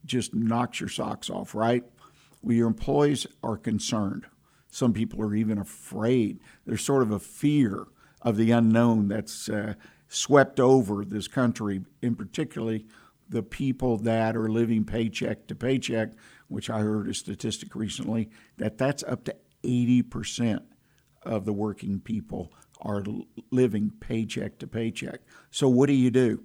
[0.07, 1.83] just knocks your socks off, right?
[2.41, 4.25] Well, your employees are concerned.
[4.69, 6.39] Some people are even afraid.
[6.65, 7.87] There's sort of a fear
[8.21, 9.75] of the unknown that's uh,
[10.07, 12.85] swept over this country, in particularly
[13.29, 16.13] the people that are living paycheck to paycheck,
[16.47, 20.61] which I heard a statistic recently that that's up to 80%
[21.23, 23.03] of the working people are
[23.51, 25.21] living paycheck to paycheck.
[25.51, 26.43] So, what do you do?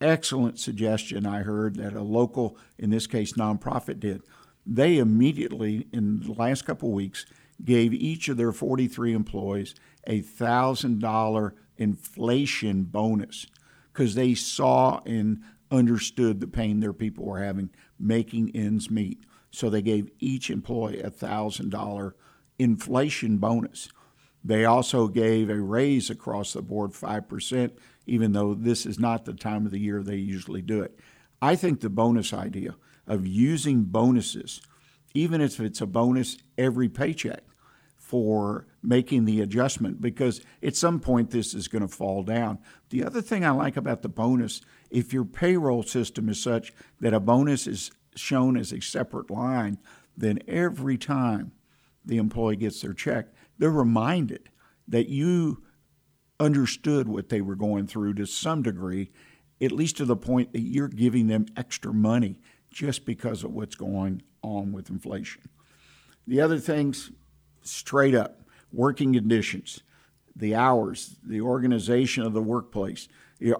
[0.00, 4.22] Excellent suggestion I heard that a local, in this case, nonprofit did.
[4.64, 7.26] They immediately, in the last couple of weeks,
[7.64, 9.74] gave each of their 43 employees
[10.06, 13.46] a $1,000 inflation bonus
[13.92, 19.24] because they saw and understood the pain their people were having making ends meet.
[19.50, 22.14] So they gave each employee a thousand dollar
[22.58, 23.88] inflation bonus.
[24.44, 27.72] They also gave a raise across the board, 5%,
[28.08, 30.98] even though this is not the time of the year they usually do it.
[31.40, 32.74] I think the bonus idea
[33.06, 34.60] of using bonuses,
[35.14, 37.42] even if it's a bonus every paycheck,
[38.08, 42.58] for making the adjustment because at some point this is going to fall down.
[42.88, 47.12] The other thing I like about the bonus, if your payroll system is such that
[47.12, 49.76] a bonus is shown as a separate line,
[50.16, 51.52] then every time
[52.02, 53.26] the employee gets their check,
[53.58, 54.48] they're reminded
[54.88, 55.62] that you
[56.40, 59.10] understood what they were going through to some degree,
[59.60, 62.38] at least to the point that you're giving them extra money
[62.70, 65.42] just because of what's going on with inflation.
[66.26, 67.10] The other things,
[67.62, 69.82] straight up, working conditions,
[70.36, 73.08] the hours, the organization of the workplace,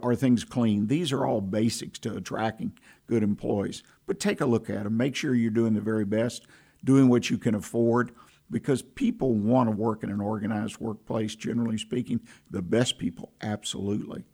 [0.02, 0.86] are things clean?
[0.86, 2.72] These are all basics to attracting
[3.06, 3.82] good employees.
[4.06, 4.96] But take a look at them.
[4.96, 6.46] Make sure you're doing the very best,
[6.84, 8.12] doing what you can afford,
[8.50, 12.20] because people want to work in an organized workplace, generally speaking.
[12.50, 14.24] The best people, absolutely.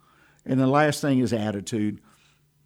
[0.47, 2.01] And the last thing is attitude.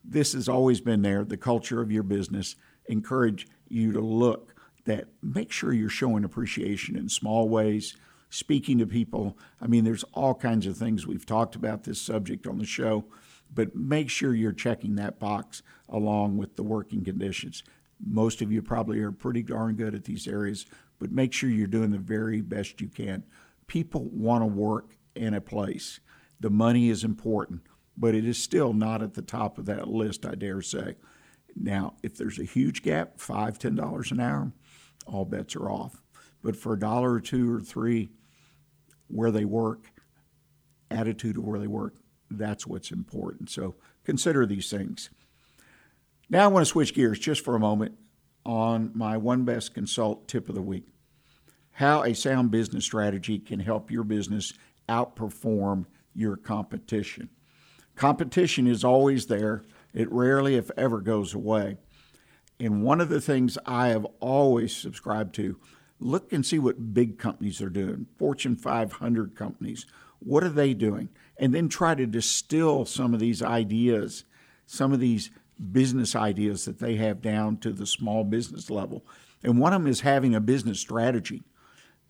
[0.04, 2.56] This has always been there, the culture of your business.
[2.86, 7.96] Encourage you to look that make sure you're showing appreciation in small ways,
[8.30, 9.38] speaking to people.
[9.60, 13.04] I mean, there's all kinds of things we've talked about this subject on the show,
[13.54, 17.62] but make sure you're checking that box along with the working conditions.
[18.04, 20.66] Most of you probably are pretty darn good at these areas,
[20.98, 23.24] but make sure you're doing the very best you can.
[23.66, 26.00] People want to work in a place.
[26.40, 27.62] The money is important,
[27.96, 30.96] but it is still not at the top of that list, I dare say.
[31.56, 34.52] Now, if there's a huge gap, five, ten dollars an hour,
[35.06, 36.02] all bets are off.
[36.42, 38.10] But for a dollar or two or three
[39.08, 39.86] where they work,
[40.90, 41.96] attitude of where they work,
[42.30, 43.50] that's what's important.
[43.50, 43.74] So
[44.04, 45.10] consider these things.
[46.30, 47.96] Now I want to switch gears just for a moment
[48.48, 50.86] on my One Best Consult tip of the week.
[51.72, 54.54] How a sound business strategy can help your business
[54.88, 55.84] outperform
[56.14, 57.28] your competition.
[57.94, 59.64] Competition is always there.
[59.92, 61.76] It rarely, if ever, goes away.
[62.58, 65.60] And one of the things I have always subscribed to
[66.00, 69.84] look and see what big companies are doing, Fortune 500 companies.
[70.20, 71.10] What are they doing?
[71.36, 74.24] And then try to distill some of these ideas,
[74.64, 75.30] some of these
[75.72, 79.04] business ideas that they have down to the small business level.
[79.42, 81.42] And one of them is having a business strategy.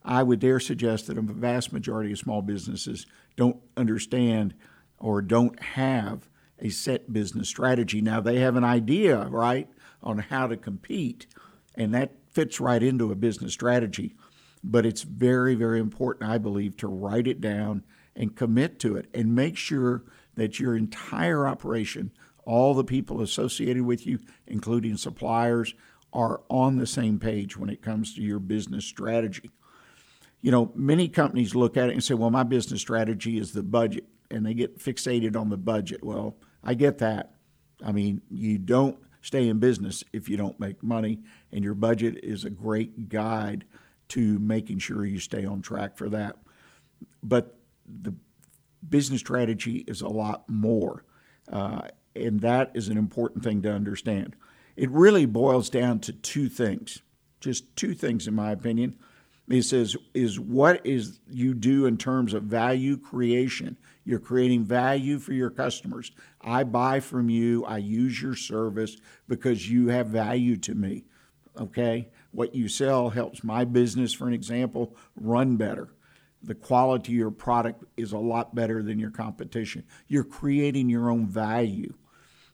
[0.05, 4.55] I would dare suggest that a vast majority of small businesses don't understand
[4.99, 6.29] or don't have
[6.61, 8.01] a set business strategy.
[8.01, 9.69] Now, they have an idea, right,
[10.03, 11.27] on how to compete,
[11.75, 14.15] and that fits right into a business strategy.
[14.65, 17.85] But it's very, very important, I believe, to write it down
[18.17, 22.11] and commit to it and make sure that your entire operation
[22.49, 25.75] all the people associated with you, including suppliers,
[26.15, 29.51] are on the same page when it comes to your business strategy.
[30.41, 33.63] You know, many companies look at it and say, well, my business strategy is the
[33.63, 36.03] budget, and they get fixated on the budget.
[36.03, 37.35] Well, I get that.
[37.85, 41.21] I mean, you don't stay in business if you don't make money,
[41.53, 43.67] and your budget is a great guide
[44.09, 46.37] to making sure you stay on track for that.
[47.23, 48.15] But the
[48.89, 51.05] business strategy is a lot more.
[51.53, 51.89] Uh,
[52.23, 54.37] and that is an important thing to understand.
[54.77, 57.03] It really boils down to two things,
[57.41, 58.97] just two things, in my opinion.
[59.49, 63.79] It says, is what is you do in terms of value creation.
[64.05, 66.12] You're creating value for your customers.
[66.41, 68.97] I buy from you, I use your service
[69.27, 71.05] because you have value to me.
[71.59, 72.09] Okay?
[72.31, 75.89] What you sell helps my business, for an example, run better.
[76.43, 79.85] The quality of your product is a lot better than your competition.
[80.07, 81.95] You're creating your own value.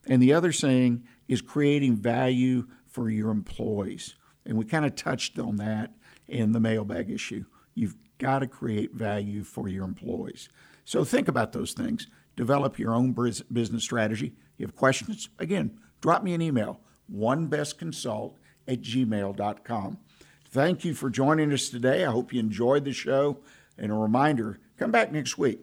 [0.07, 4.15] And the other saying is creating value for your employees.
[4.45, 5.93] And we kind of touched on that
[6.29, 7.45] in the mailbag issue.
[7.75, 10.49] You've got to create value for your employees.
[10.85, 12.07] So think about those things.
[12.37, 13.13] Develop your own
[13.53, 14.35] business strategy.
[14.59, 15.29] You have questions?
[15.39, 16.81] Again, drop me an email,
[17.13, 18.35] onebestconsult
[18.69, 19.99] at gmail.com.
[20.51, 22.05] Thank you for joining us today.
[22.05, 23.39] I hope you enjoyed the show.
[23.77, 25.61] And a reminder come back next week.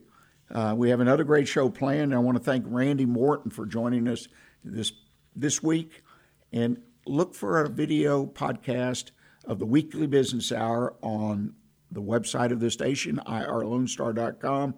[0.54, 2.14] Uh, we have another great show planned.
[2.14, 4.28] I want to thank Randie Morton for joining us
[4.64, 4.92] this
[5.36, 6.04] this week,
[6.52, 9.12] and look for a video podcast
[9.46, 11.54] of the weekly business hour on
[11.90, 14.76] the website of the station, irlonestar.com,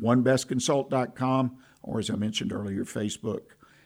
[0.00, 3.42] onebestconsult.com, or as I mentioned earlier, Facebook.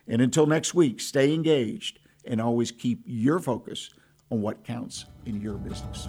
[0.06, 3.90] And until next week, stay engaged and always keep your focus
[4.30, 6.08] on what counts in your business.